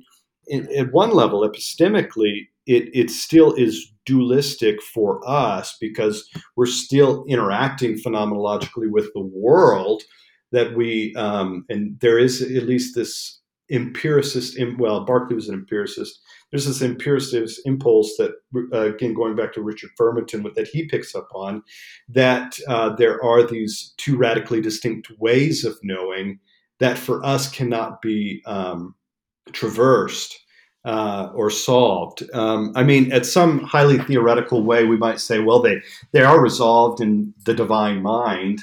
[0.47, 7.23] it, at one level, epistemically, it, it still is dualistic for us because we're still
[7.27, 10.03] interacting phenomenologically with the world
[10.51, 13.39] that we um, and there is at least this
[13.71, 16.19] empiricist well berkeley was an empiricist
[16.51, 18.31] there's this empiricist impulse that
[18.73, 21.63] uh, again going back to richard Fumerton that he picks up on
[22.09, 26.39] that uh, there are these two radically distinct ways of knowing
[26.83, 28.93] that for us cannot be um,
[29.53, 30.37] traversed
[30.83, 32.23] uh, or solved.
[32.33, 36.41] Um, I mean, at some highly theoretical way, we might say, well, they they are
[36.41, 38.59] resolved in the divine mind,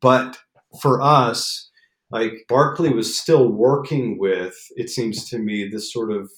[0.00, 0.36] but
[0.82, 1.70] for us,
[2.10, 6.28] like Berkeley was still working with, it seems to me, this sort of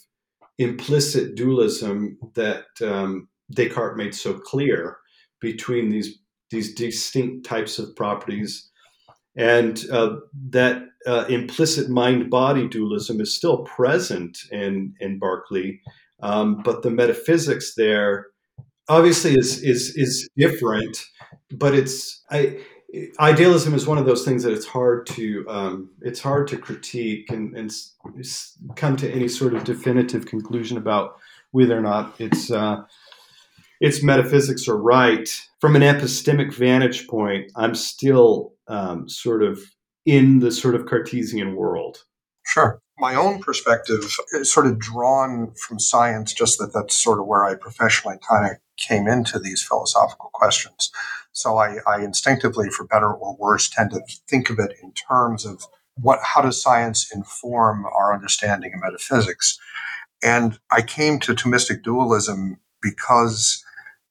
[0.58, 4.98] implicit dualism that um, Descartes made so clear
[5.40, 6.18] between these
[6.50, 8.70] these distinct types of properties,
[9.36, 10.16] and uh,
[10.50, 15.80] that uh, implicit mind body dualism is still present in in Berkeley,
[16.22, 18.26] um, but the metaphysics there
[18.88, 21.04] obviously is is is different,
[21.50, 22.58] but it's I
[23.18, 27.30] idealism is one of those things that it's hard to um, it's hard to critique
[27.30, 27.72] and, and
[28.76, 31.16] come to any sort of definitive conclusion about
[31.52, 32.82] whether or not it's uh,
[33.82, 35.28] its metaphysics are right
[35.60, 37.50] from an epistemic vantage point.
[37.56, 39.58] I'm still um, sort of
[40.06, 42.04] in the sort of Cartesian world.
[42.46, 42.80] Sure.
[42.96, 47.44] My own perspective is sort of drawn from science, just that that's sort of where
[47.44, 50.92] I professionally kind of came into these philosophical questions.
[51.32, 55.44] So I, I instinctively, for better or worse, tend to think of it in terms
[55.44, 55.66] of
[55.96, 59.58] what how does science inform our understanding of metaphysics?
[60.22, 63.64] And I came to Thomistic dualism because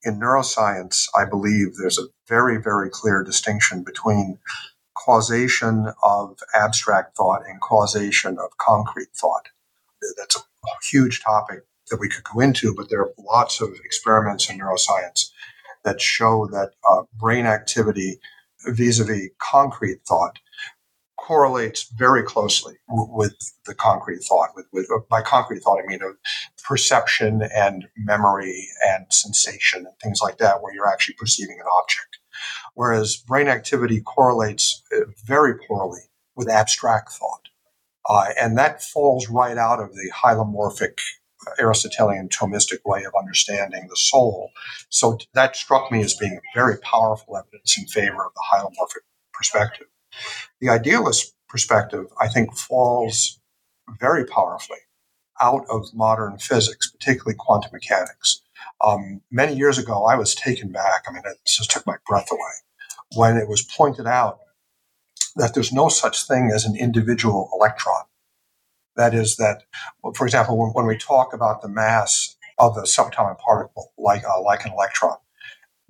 [0.03, 4.39] in neuroscience, I believe there's a very, very clear distinction between
[4.95, 9.49] causation of abstract thought and causation of concrete thought.
[10.17, 10.41] That's a
[10.89, 11.59] huge topic
[11.89, 15.29] that we could go into, but there are lots of experiments in neuroscience
[15.83, 18.19] that show that uh, brain activity
[18.67, 20.39] vis a vis concrete thought
[21.31, 24.49] correlates very closely with the concrete thought.
[24.53, 26.17] With, with uh, by concrete thought, I mean of
[26.61, 32.17] perception and memory and sensation and things like that, where you're actually perceiving an object.
[32.73, 36.01] Whereas brain activity correlates uh, very poorly
[36.35, 37.47] with abstract thought,
[38.09, 40.99] uh, and that falls right out of the hylomorphic
[41.59, 44.51] Aristotelian Thomistic way of understanding the soul.
[44.89, 49.87] So that struck me as being very powerful evidence in favor of the hylomorphic perspective.
[50.59, 53.39] The idealist perspective, I think, falls
[53.99, 54.79] very powerfully
[55.41, 58.41] out of modern physics, particularly quantum mechanics.
[58.85, 61.05] Um, many years ago, I was taken back.
[61.07, 62.39] I mean, it just took my breath away
[63.15, 64.39] when it was pointed out
[65.35, 68.03] that there's no such thing as an individual electron.
[68.95, 69.63] That is, that,
[70.15, 74.41] for example, when, when, we talk about the mass of a subatomic particle, like, uh,
[74.41, 75.15] like an electron,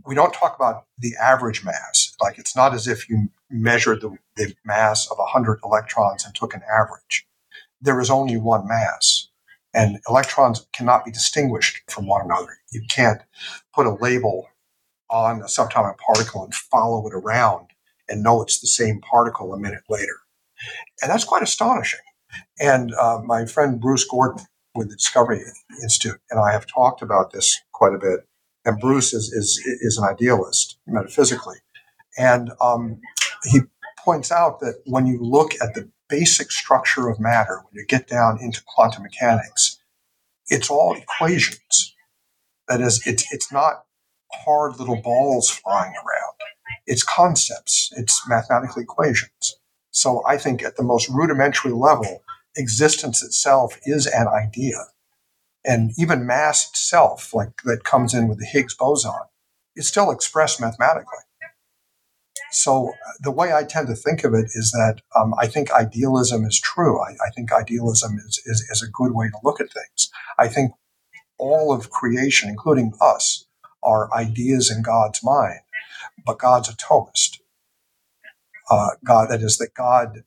[0.06, 2.11] we don't talk about the average mass.
[2.22, 6.54] Like, it's not as if you measured the, the mass of 100 electrons and took
[6.54, 7.28] an average.
[7.82, 9.28] There is only one mass,
[9.74, 12.58] and electrons cannot be distinguished from one another.
[12.72, 13.22] You can't
[13.74, 14.48] put a label
[15.10, 17.68] on a subatomic particle and follow it around
[18.08, 20.20] and know it's the same particle a minute later.
[21.02, 22.00] And that's quite astonishing.
[22.60, 25.42] And uh, my friend Bruce Gordon with the Discovery
[25.82, 28.22] Institute and I have talked about this quite a bit.
[28.64, 31.58] And Bruce is, is, is an idealist metaphysically.
[32.18, 33.00] And um,
[33.44, 33.62] he
[34.00, 38.08] points out that when you look at the basic structure of matter, when you get
[38.08, 39.80] down into quantum mechanics,
[40.48, 41.96] it's all equations.
[42.68, 43.86] That is, it's, it's not
[44.34, 46.36] hard little balls flying around.
[46.86, 49.56] It's concepts, it's mathematical equations.
[49.92, 52.24] So I think at the most rudimentary level,
[52.58, 54.86] existence itself is an idea.
[55.64, 59.12] And even mass itself, like that comes in with the Higgs boson,
[59.76, 61.20] is still expressed mathematically.
[62.52, 65.72] So uh, the way I tend to think of it is that um, I think
[65.72, 67.02] idealism is true.
[67.02, 70.12] I, I think idealism is, is, is, a good way to look at things.
[70.38, 70.74] I think
[71.38, 73.46] all of creation, including us,
[73.84, 75.62] are ideas in God's mind,
[76.26, 77.38] but God's a Thomist
[78.72, 80.24] uh, God, that is, that God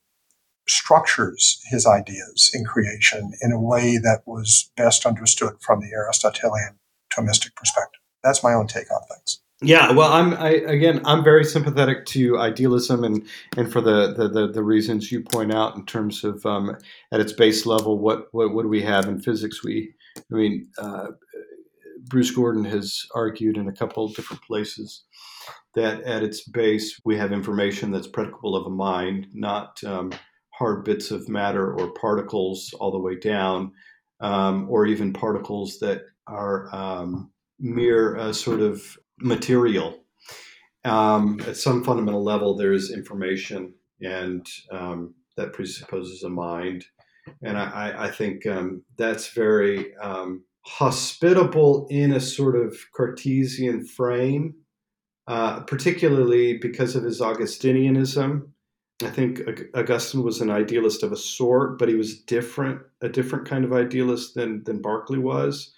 [0.67, 6.79] structures his ideas in creation in a way that was best understood from the Aristotelian
[7.13, 8.01] Thomistic perspective.
[8.23, 9.41] That's my own take on things.
[9.61, 13.25] Yeah, well, I'm I, again, I'm very sympathetic to idealism, and
[13.57, 16.77] and for the the, the, the reasons you point out in terms of um,
[17.11, 19.63] at its base level, what, what do we have in physics?
[19.63, 21.07] We, I mean, uh,
[22.03, 25.03] Bruce Gordon has argued in a couple different places
[25.75, 30.11] that at its base we have information that's predicable of a mind, not um,
[30.51, 33.71] hard bits of matter or particles all the way down,
[34.21, 40.03] um, or even particles that are um, mere uh, sort of material.
[40.83, 46.85] Um, at some fundamental level, there is information, and um, that presupposes a mind.
[47.41, 49.93] And I, I think um, that's very
[50.61, 54.53] hospitable in a sort of Cartesian frame
[55.27, 58.47] uh, particularly because of his Augustinianism.
[59.03, 59.41] I think
[59.73, 63.73] Augustine was an idealist of a sort, but he was different, a different kind of
[63.73, 65.73] idealist than than Berkeley was.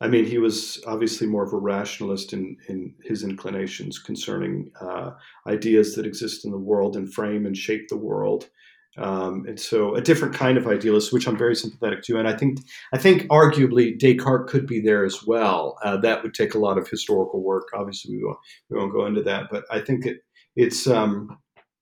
[0.00, 5.10] I mean, he was obviously more of a rationalist in, in his inclinations concerning uh,
[5.46, 8.48] ideas that exist in the world and frame and shape the world.
[8.96, 12.18] Um, and so a different kind of idealist, which I'm very sympathetic to.
[12.18, 12.58] And I think,
[12.92, 15.78] I think arguably Descartes could be there as well.
[15.84, 17.68] Uh, that would take a lot of historical work.
[17.74, 18.38] Obviously, we won't,
[18.70, 20.18] we won't go into that, but I think it,
[20.56, 21.38] it's, um,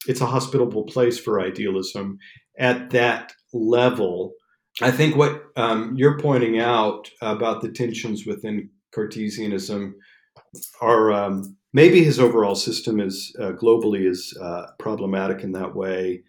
[0.06, 2.18] it's a hospitable place for idealism
[2.58, 4.32] at that level.
[4.82, 9.94] I think what um, you're pointing out about the tensions within Cartesianism
[10.80, 16.22] are um, maybe his overall system is uh, globally is uh, problematic in that way.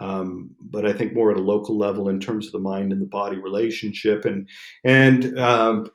[0.00, 3.02] Um, but I think more at a local level in terms of the mind and
[3.02, 4.48] the body relationship, and
[4.84, 5.86] and um,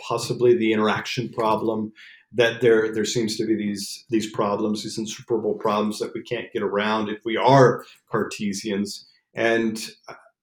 [0.00, 1.92] possibly the interaction problem
[2.32, 6.52] that there there seems to be these these problems, these insuperable problems that we can't
[6.52, 9.06] get around if we are Cartesians.
[9.34, 9.78] And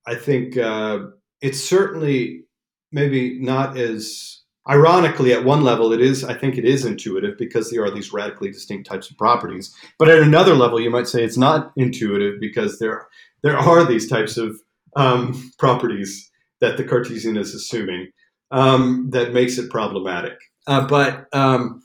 [0.10, 1.00] I think uh,
[1.42, 2.44] it's certainly
[2.92, 7.72] maybe not as Ironically, at one level, it is, I think it is intuitive because
[7.72, 9.74] there are these radically distinct types of properties.
[9.98, 13.08] But at another level, you might say it's not intuitive because there,
[13.42, 14.62] there are these types of
[14.96, 16.30] um, properties
[16.62, 18.12] that the Cartesian is assuming
[18.52, 20.38] um, that makes it problematic.
[20.68, 21.82] Uh, but um,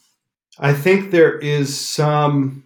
[0.59, 2.64] I think there is some,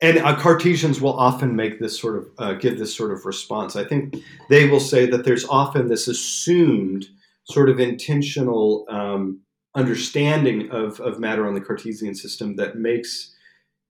[0.00, 3.74] and uh, Cartesians will often make this sort of, uh, give this sort of response.
[3.74, 4.16] I think
[4.48, 7.06] they will say that there's often this assumed
[7.44, 9.40] sort of intentional um,
[9.74, 13.34] understanding of, of matter on the Cartesian system that makes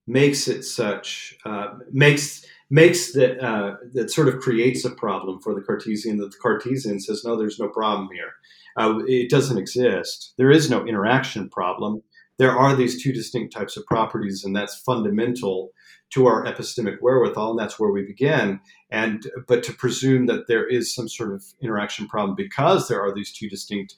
[0.07, 5.55] makes it such uh, makes makes that uh, that sort of creates a problem for
[5.55, 6.17] the Cartesian.
[6.19, 8.33] That the Cartesian says, no, there's no problem here.
[8.77, 10.35] Uh, it doesn't exist.
[10.39, 12.03] There is no interaction problem.
[12.39, 15.73] There are these two distinct types of properties, and that's fundamental
[16.11, 18.61] to our epistemic wherewithal, and that's where we begin.
[18.91, 23.15] And but to presume that there is some sort of interaction problem because there are
[23.15, 23.95] these two distinct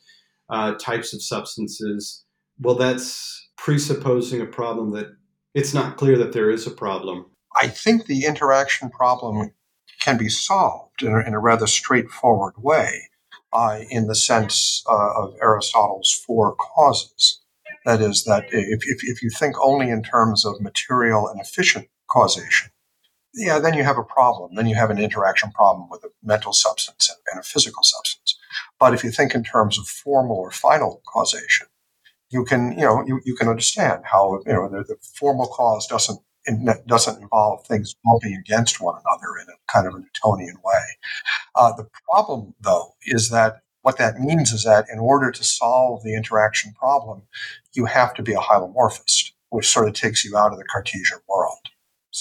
[0.48, 2.24] uh, types of substances,
[2.58, 5.06] well, that's presupposing a problem that
[5.54, 7.26] it's not clear that there is a problem.
[7.60, 9.52] I think the interaction problem
[10.00, 13.08] can be solved in a, in a rather straightforward way
[13.52, 17.40] uh, in the sense uh, of Aristotle's four causes.
[17.84, 21.88] That is, that if, if, if you think only in terms of material and efficient
[22.10, 22.70] causation,
[23.34, 24.54] yeah, then you have a problem.
[24.54, 28.36] Then you have an interaction problem with a mental substance and, a physical substance.
[28.78, 31.68] But if you think in terms of formal or final causation,
[32.30, 35.86] you can, you know, you, you can understand how, you know, the, the formal cause
[35.86, 36.20] doesn't
[36.86, 40.82] doesn't involve things bumping against one another in a kind of a Newtonian way.
[41.54, 46.02] Uh, the problem, though, is that what that means is that in order to solve
[46.02, 47.22] the interaction problem,
[47.74, 51.18] you have to be a hylomorphist, which sort of takes you out of the Cartesian
[51.28, 51.58] world.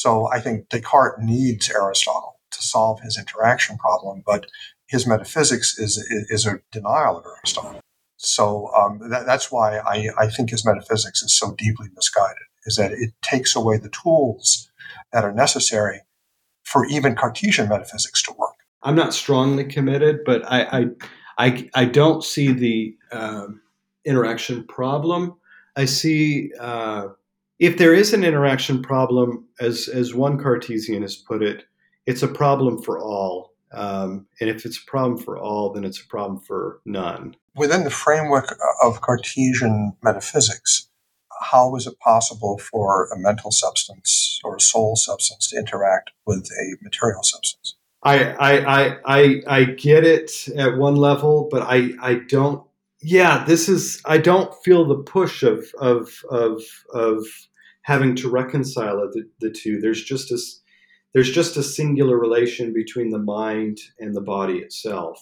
[0.02, 4.45] So I think Descartes needs Aristotle to solve his interaction problem, but
[4.88, 5.97] his metaphysics is,
[6.30, 7.82] is a denial of Aristotle.
[8.16, 12.78] So um, that, that's why I, I think his metaphysics is so deeply misguided, is
[12.78, 14.72] that it takes away the tools
[15.12, 16.00] that are necessary
[16.64, 18.56] for even Cartesian metaphysics to work.
[18.82, 20.86] I'm not strongly committed, but I, I,
[21.38, 23.47] I, I don't see the uh,
[24.06, 25.36] interaction problem.
[25.76, 27.10] I see uh,
[27.60, 31.66] if there is an interaction problem, as as one Cartesian has put it,
[32.05, 33.53] it's a problem for all.
[33.72, 37.36] Um, and if it's a problem for all, then it's a problem for none.
[37.55, 40.89] Within the framework of Cartesian metaphysics,
[41.41, 46.49] how is it possible for a mental substance or a soul substance to interact with
[46.60, 47.76] a material substance?
[48.01, 52.64] I I I I, get it at one level, but I I don't.
[53.02, 54.02] Yeah, this is.
[54.06, 56.62] I don't feel the push of of of
[56.93, 57.26] of
[57.84, 59.80] having to reconcile the, the two.
[59.80, 60.62] There's just this
[61.14, 65.20] there's just a singular relation between the mind and the body itself,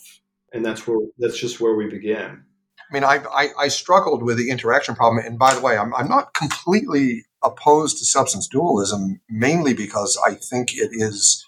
[0.51, 2.43] and that's where that's just where we begin.
[2.89, 5.93] I mean, I, I, I struggled with the interaction problem, and by the way, I'm,
[5.93, 11.45] I'm not completely opposed to substance dualism, mainly because I think it is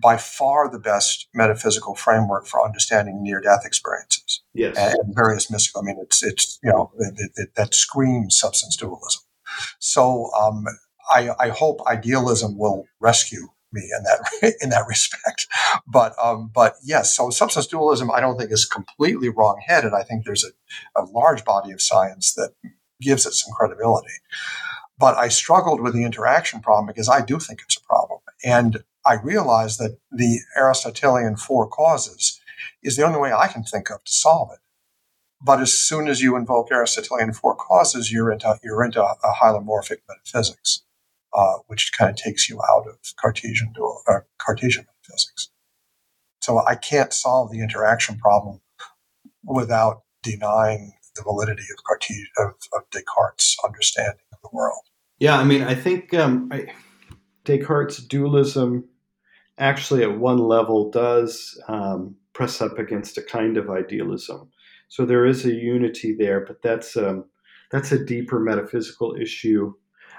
[0.00, 4.42] by far the best metaphysical framework for understanding near-death experiences.
[4.54, 5.82] Yes, and various mystical.
[5.82, 9.22] I mean, it's it's you know it, it, that screams substance dualism.
[9.78, 10.64] So um,
[11.10, 15.46] I, I hope idealism will rescue me in that in that respect.
[15.86, 19.92] But um, but yes, so substance dualism I don't think is completely wrong-headed.
[19.92, 22.52] I think there's a, a large body of science that
[23.00, 24.12] gives it some credibility.
[24.98, 28.84] But I struggled with the interaction problem because I do think it's a problem, and
[29.04, 32.40] I realize that the Aristotelian four causes
[32.82, 34.60] is the only way I can think of to solve it.
[35.40, 39.98] But as soon as you invoke Aristotelian four causes, you're into you're into a hylomorphic
[40.08, 40.82] metaphysics
[41.34, 45.48] uh, which kind of takes you out of Cartesian dual, uh, Cartesian physics.
[46.40, 48.60] So I can't solve the interaction problem
[49.44, 54.82] without denying the validity of, Cartesian, of, of Descartes' understanding of the world.
[55.18, 56.72] Yeah, I mean, I think um, I,
[57.44, 58.88] Descartes' dualism
[59.58, 64.50] actually, at one level, does um, press up against a kind of idealism.
[64.88, 67.24] So there is a unity there, but that's um,
[67.70, 69.74] that's a deeper metaphysical issue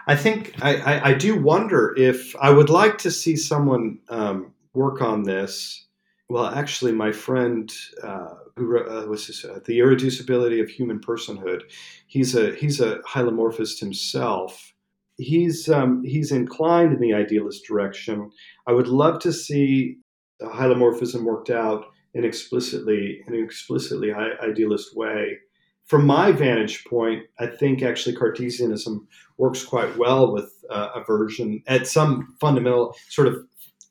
[0.07, 4.53] I think I, I, I, do wonder if I would like to see someone um,
[4.73, 5.85] work on this.
[6.29, 7.71] Well, actually, my friend
[8.01, 11.61] uh, who uh, was this, uh, the irreducibility of human personhood.
[12.07, 14.72] He's a he's a hylomorphist himself.
[15.17, 18.31] He's um, he's inclined in the idealist direction.
[18.67, 19.97] I would love to see
[20.41, 25.37] hylomorphism worked out in explicitly in an explicitly idealist way
[25.85, 29.07] from my vantage point, I think actually Cartesianism
[29.37, 33.45] works quite well with uh, aversion at some fundamental sort of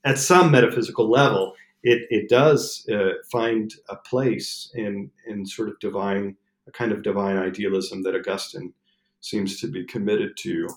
[0.05, 1.55] at some metaphysical level.
[1.85, 7.03] It, it does uh, find a place in in sort of divine a kind of
[7.03, 8.73] divine idealism that Augustine
[9.20, 10.68] seems to be committed to.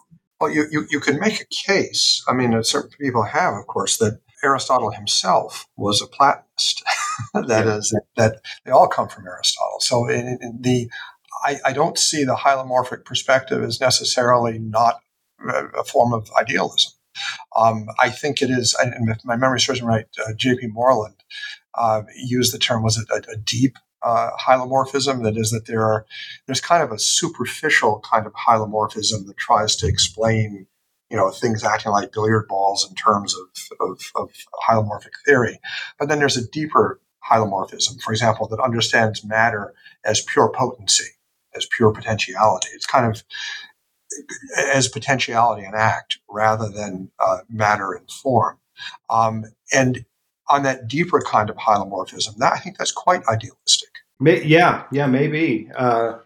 [0.46, 2.24] Well, you, you, you can make a case.
[2.28, 6.84] I mean, certain people have, of course, that Aristotle himself was a Platonist.
[7.34, 7.78] that yeah.
[7.78, 9.80] is that they all come from Aristotle.
[9.80, 10.88] So in, in the
[11.44, 15.00] I, I, don't see the hylomorphic perspective as necessarily not
[15.42, 16.92] a form of idealism.
[17.56, 20.68] Um, I think it is, and if my memory serves me right, uh, J.P.
[20.68, 21.24] Moreland
[21.74, 25.24] uh, used the term was it a, a deep uh, hylomorphism?
[25.24, 26.06] That is, that there are
[26.46, 30.68] there's kind of a superficial kind of hylomorphism that tries to explain
[31.10, 34.30] you know, things acting like billiard balls in terms of, of, of
[34.68, 35.60] hylomorphic theory.
[36.00, 37.00] But then there's a deeper
[37.30, 41.12] hylomorphism, for example, that understands matter as pure potency,
[41.56, 42.68] as pure potentiality.
[42.74, 43.24] It's kind of
[44.58, 48.58] as potentiality and act rather than uh, matter and form.
[49.10, 50.06] Um, and
[50.50, 53.90] on that deeper kind of hylomorphism, that, I think that's quite idealistic.
[54.20, 55.70] May, yeah, yeah, maybe.
[55.76, 56.20] Uh,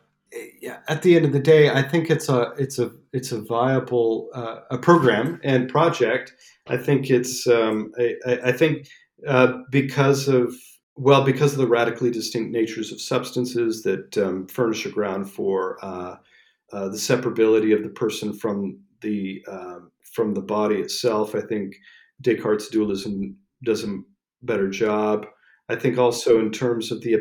[0.62, 3.42] yeah, at the end of the day, I think it's a it's a it's a
[3.42, 6.34] viable uh, a program and project.
[6.68, 8.88] I think it's um, I, I, think
[9.28, 10.54] uh, because of
[10.96, 15.84] well because of the radically distinct natures of substances that um, furnish a ground for
[15.84, 16.18] uh,
[16.72, 21.34] uh the separability of the person from the um, from the body itself.
[21.34, 21.76] I think
[22.22, 24.00] Descartes' dualism does a
[24.44, 25.26] better job.
[25.70, 27.18] I think also in terms of the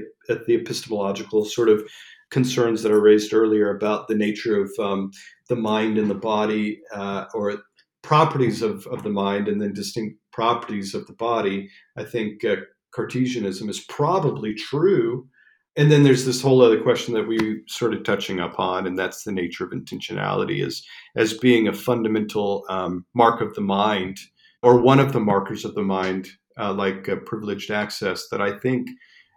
[0.47, 1.89] the epistemological sort of
[2.31, 5.11] concerns that are raised earlier about the nature of um,
[5.49, 7.63] the mind and the body, uh, or
[8.03, 11.69] properties of, of the mind and then distinct properties of the body.
[11.97, 12.57] I think uh,
[12.93, 15.29] Cartesianism is probably true.
[15.77, 19.23] And then there's this whole other question that we sort of touching upon, and that's
[19.23, 20.83] the nature of intentionality as
[21.17, 24.19] as being a fundamental um, mark of the mind,
[24.63, 26.29] or one of the markers of the mind,
[26.59, 28.29] uh, like privileged access.
[28.31, 28.89] That I think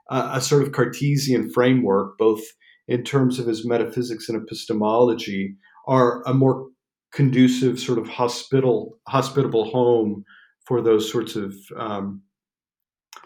[0.10, 2.42] uh, a sort of Cartesian framework, both
[2.88, 5.56] in terms of his metaphysics and epistemology,
[5.88, 6.68] are a more
[7.12, 10.24] conducive sort of hospital hospitable home
[10.66, 12.22] for those sorts of um,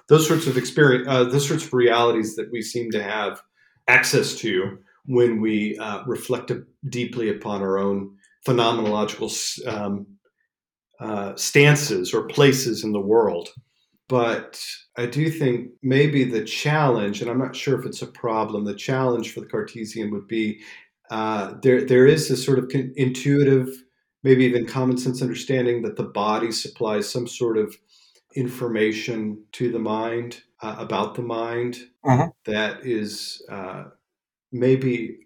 [0.10, 3.42] those sorts of experience uh, those sorts of realities that we seem to have
[3.88, 6.52] access to when we uh, reflect
[6.90, 8.16] deeply upon our own
[8.48, 10.08] phenomenological um,
[11.00, 13.50] uh, stances or places in the world
[14.08, 14.64] but
[14.98, 18.76] I do think maybe the challenge, and I'm not sure if it's a problem, the
[18.76, 20.62] challenge for the Cartesian would be
[21.10, 23.68] uh, there, there is a sort of intuitive,
[24.24, 27.76] maybe even common sense understanding that the body supplies some sort of
[28.36, 32.30] information to the mind uh, about the mind mm-hmm.
[32.52, 33.86] that is uh,
[34.52, 35.18] maybe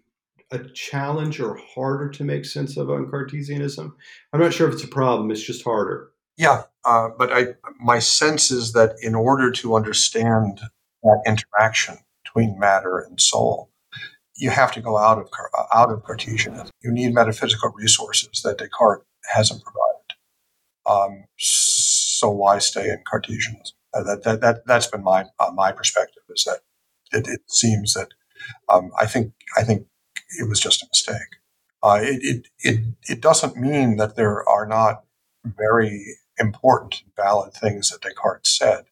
[0.52, 3.94] a challenge or harder to make sense of on Cartesianism.
[4.32, 6.10] I'm not sure if it's a problem, it's just harder.
[6.36, 10.60] Yeah, uh, but I, my sense is that in order to understand
[11.02, 13.70] that interaction between matter and soul,
[14.36, 15.28] you have to go out of
[15.74, 16.70] out of Cartesianism.
[16.82, 19.90] You need metaphysical resources that Descartes hasn't provided.
[20.86, 23.76] Um, so why stay in Cartesianism?
[23.92, 26.60] Uh, that, that, that, that's been my uh, my perspective is that
[27.12, 28.08] it, it seems that
[28.68, 29.86] um, I think I think
[30.38, 31.36] it was just a mistake.
[31.82, 35.04] Uh, it, it, it, it doesn't mean that there are not
[35.44, 38.86] very important and valid things that Descartes said,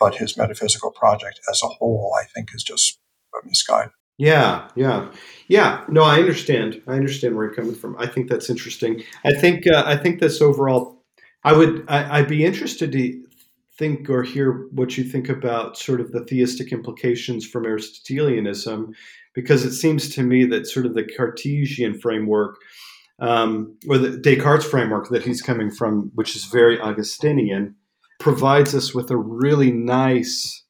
[0.00, 2.98] but his metaphysical project as a whole, I think, is just
[3.44, 3.92] misguided.
[4.18, 5.12] Yeah, yeah,
[5.46, 5.84] yeah.
[5.88, 6.80] No, I understand.
[6.86, 7.96] I understand where you're coming from.
[7.98, 9.02] I think that's interesting.
[9.26, 11.02] I think uh, I think this overall.
[11.44, 11.84] I would.
[11.86, 13.22] I, I'd be interested to
[13.78, 18.94] think or hear what you think about sort of the theistic implications from Aristotelianism,
[19.34, 22.56] because it seems to me that sort of the Cartesian framework
[23.18, 27.74] um, or the Descartes framework that he's coming from, which is very Augustinian,
[28.20, 30.64] provides us with a really nice,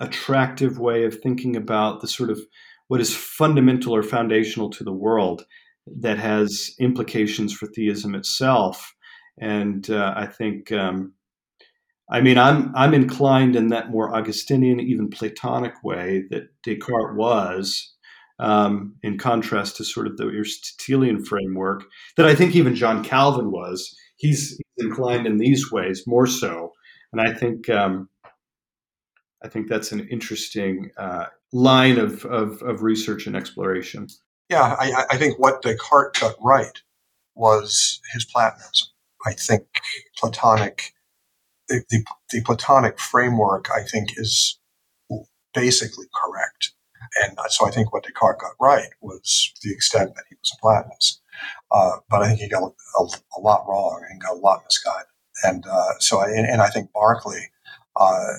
[0.00, 2.40] attractive way of thinking about the sort of
[2.88, 5.44] what is fundamental or foundational to the world
[5.86, 8.94] that has implications for theism itself.
[9.38, 11.14] And uh, I think, um,
[12.10, 17.94] I mean, I'm I'm inclined in that more Augustinian, even Platonic way that Descartes was
[18.40, 21.84] um, in contrast to sort of the Aristotelian framework
[22.16, 23.94] that I think even John Calvin was.
[24.16, 26.72] He's inclined in these ways more so,
[27.12, 28.08] and I think um,
[29.42, 34.08] I think that's an interesting uh, line of, of, of research and exploration.
[34.48, 36.78] Yeah, I, I think what Descartes got right
[37.34, 38.88] was his Platonism.
[39.26, 39.64] I think
[40.18, 40.92] Platonic,
[41.68, 44.58] the, the, the Platonic framework, I think, is
[45.54, 46.72] basically correct.
[47.22, 50.60] And so I think what Descartes got right was the extent that he was a
[50.60, 51.20] Platonist.
[51.70, 53.02] Uh, but I think he got a,
[53.36, 55.06] a, lot wrong and got a lot misguided.
[55.42, 57.50] And uh, so, I, and, and, I think Berkeley,
[57.96, 58.34] uh,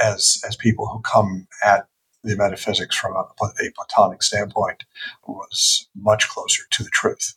[0.00, 1.86] as as people who come at
[2.22, 4.84] the metaphysics from a, a, Platonic standpoint,
[5.26, 7.34] was much closer to the truth.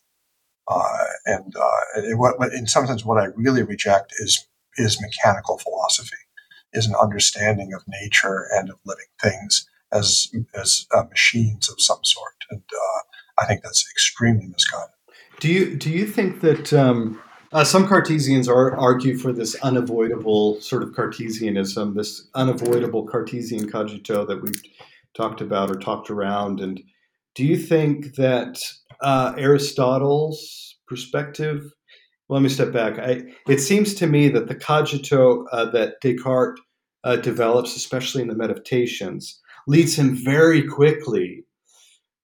[0.68, 4.46] Uh, and uh, it, what, in some sense, what I really reject is
[4.76, 6.16] is mechanical philosophy,
[6.72, 12.00] is an understanding of nature and of living things as as uh, machines of some
[12.02, 14.90] sort, and uh, I think that's extremely misguided.
[15.40, 17.20] Do you do you think that um,
[17.52, 24.26] uh, some Cartesians are, argue for this unavoidable sort of Cartesianism, this unavoidable Cartesian cogito
[24.26, 24.62] that we've
[25.16, 26.82] talked about or talked around, and
[27.34, 28.60] do you think that
[29.00, 31.72] uh, Aristotle's perspective
[32.28, 32.98] Well, let me step back.
[32.98, 36.60] I, it seems to me that the cogito uh, that Descartes
[37.04, 41.44] uh, develops, especially in the meditations, leads him very quickly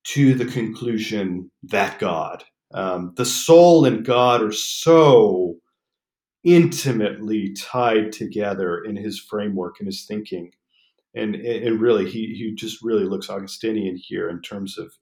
[0.05, 5.57] to the conclusion that God, um, the soul and God are so
[6.45, 10.51] intimately tied together in his framework and his thinking.
[11.14, 14.93] And, and really, he, he just really looks Augustinian here in terms of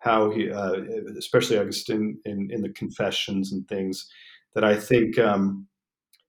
[0.00, 0.74] how he, uh,
[1.16, 4.08] especially Augustine in, in the confessions and things,
[4.54, 5.68] that I think, um,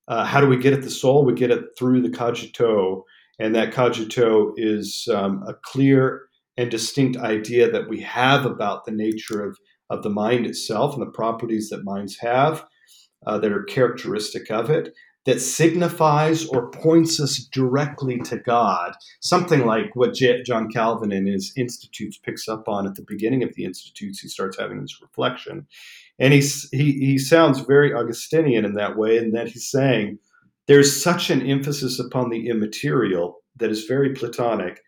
[0.08, 1.26] uh, how do we get at the soul?
[1.26, 3.04] We get it through the cogito,
[3.40, 6.24] and that cogito is um, a clear
[6.58, 9.58] and distinct idea that we have about the nature of,
[9.90, 12.66] of the mind itself and the properties that minds have
[13.26, 14.94] uh, that are characteristic of it
[15.26, 21.26] that signifies or points us directly to God, something like what J- John Calvin in
[21.26, 24.20] his Institutes picks up on at the beginning of the Institutes.
[24.20, 25.66] He starts having this reflection.
[26.20, 30.20] And he's, he, he sounds very Augustinian in that way, in that he's saying
[30.68, 34.80] there's such an emphasis upon the immaterial that is very Platonic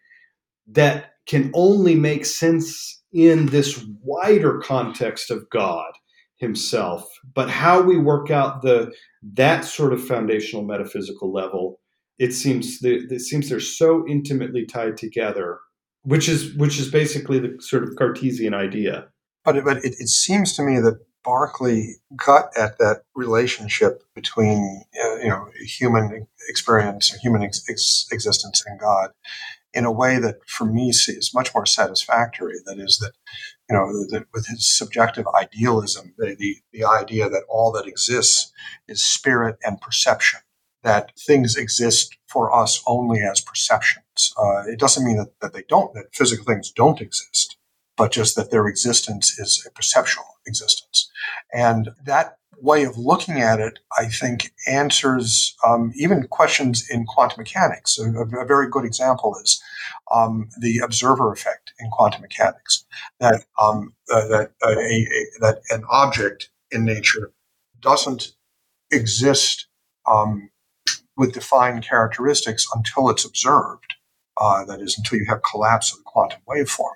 [0.68, 5.92] that can only make sense in this wider context of God
[6.38, 7.08] himself.
[7.34, 8.94] But how we work out the
[9.34, 11.80] that sort of foundational metaphysical level,
[12.20, 15.60] it seems it seems they're so intimately tied together,
[16.04, 19.08] which is which is basically the sort of Cartesian idea.
[19.44, 25.16] But but it, it seems to me that Berkeley got at that relationship between uh,
[25.18, 29.12] you know human experience, human ex- ex- existence, and God
[29.76, 32.56] in a way that for me is much more satisfactory.
[32.66, 33.12] That is that,
[33.70, 38.52] you know, that with his subjective idealism, the, the, the idea that all that exists
[38.88, 40.40] is spirit and perception,
[40.84, 44.34] that things exist for us only as perceptions.
[44.38, 47.58] Uh, it doesn't mean that, that they don't, that physical things don't exist,
[47.98, 51.10] but just that their existence is a perceptual existence.
[51.54, 57.42] And that way of looking at it, I think, answers um, even questions in quantum
[57.42, 57.98] mechanics.
[57.98, 59.62] A, a very good example is
[60.14, 62.86] um, the observer effect in quantum mechanics.
[63.20, 65.08] That um, uh, that a, a,
[65.42, 67.34] that an object in nature
[67.82, 68.34] doesn't
[68.92, 69.68] exist
[70.10, 70.50] um,
[71.18, 73.96] with defined characteristics until it's observed.
[74.40, 76.96] Uh, that is, until you have collapse of the quantum waveform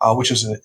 [0.00, 0.56] uh, which is a,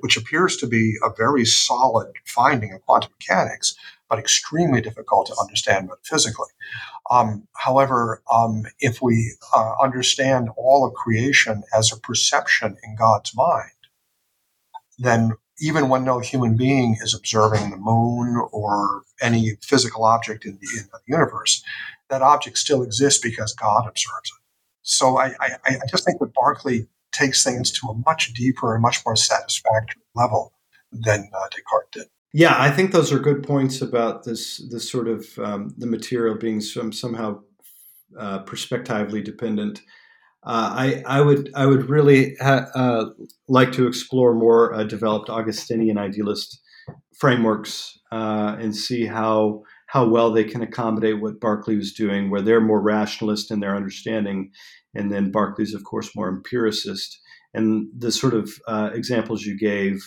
[0.00, 3.74] which appears to be a very solid finding of quantum mechanics,
[4.08, 6.48] but extremely difficult to understand metaphysically.
[7.10, 13.34] Um, however, um, if we uh, understand all of creation as a perception in God's
[13.36, 13.70] mind,
[14.98, 20.58] then even when no human being is observing the moon or any physical object in
[20.60, 21.62] the, in the universe,
[22.08, 24.42] that object still exists because God observes it.
[24.82, 28.82] So I, I, I just think that Berkeley takes things to a much deeper and
[28.82, 30.52] much more satisfactory level
[30.92, 32.06] than uh, Descartes did.
[32.32, 36.34] Yeah, I think those are good points about this this sort of um, the material
[36.36, 37.40] being some, somehow
[38.18, 39.80] uh, perspectively dependent.
[40.44, 43.06] Uh, I, I would I would really ha- uh,
[43.48, 46.60] like to explore more uh, developed Augustinian idealist
[47.16, 52.42] frameworks uh, and see how how well they can accommodate what Berkeley was doing, where
[52.42, 54.50] they're more rationalist in their understanding
[54.94, 57.20] and then Berkeley's, of course, more empiricist.
[57.52, 60.02] And the sort of uh, examples you gave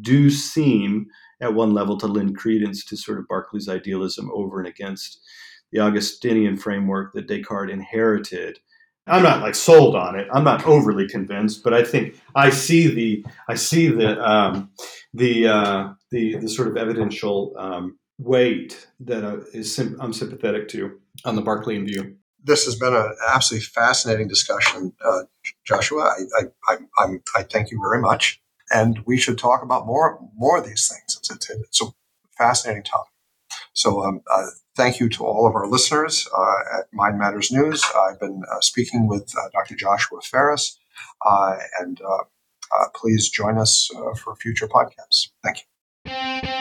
[0.00, 1.06] do seem,
[1.40, 5.20] at one level, to lend credence to sort of Berkeley's idealism over and against
[5.72, 8.58] the Augustinian framework that Descartes inherited.
[9.06, 10.28] I'm not like sold on it.
[10.32, 14.70] I'm not overly convinced, but I think I see the I see the um,
[15.14, 21.00] the, uh, the the sort of evidential um, weight that uh, is I'm sympathetic to
[21.24, 25.22] on the Berkeleyan view this has been an absolutely fascinating discussion, uh,
[25.64, 26.02] Joshua.
[26.02, 28.40] I, I, I, I thank you very much,
[28.72, 31.16] and we should talk about more more of these things.
[31.18, 31.86] It's, it's, it's a
[32.36, 33.12] fascinating topic.
[33.72, 37.84] So, um, uh, thank you to all of our listeners uh, at Mind Matters News.
[37.96, 39.76] I've been uh, speaking with uh, Dr.
[39.76, 40.78] Joshua Farris,
[41.24, 42.00] uh, and
[42.94, 43.90] please join us
[44.22, 45.28] for future podcasts.
[45.42, 45.58] Thank
[46.04, 46.57] you.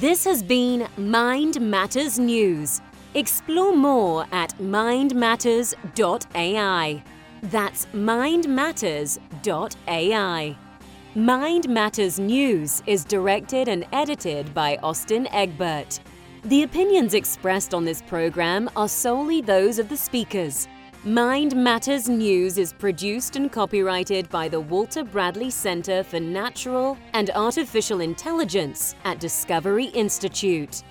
[0.00, 2.80] This has been Mind Matters News.
[3.14, 7.02] Explore more at mindmatters.ai.
[7.42, 10.56] That's mindmatters.ai.
[11.16, 15.98] Mind Matters News is directed and edited by Austin Egbert.
[16.44, 20.68] The opinions expressed on this program are solely those of the speakers.
[21.04, 27.30] Mind Matters News is produced and copyrighted by the Walter Bradley Center for Natural and
[27.36, 30.82] Artificial Intelligence at Discovery Institute.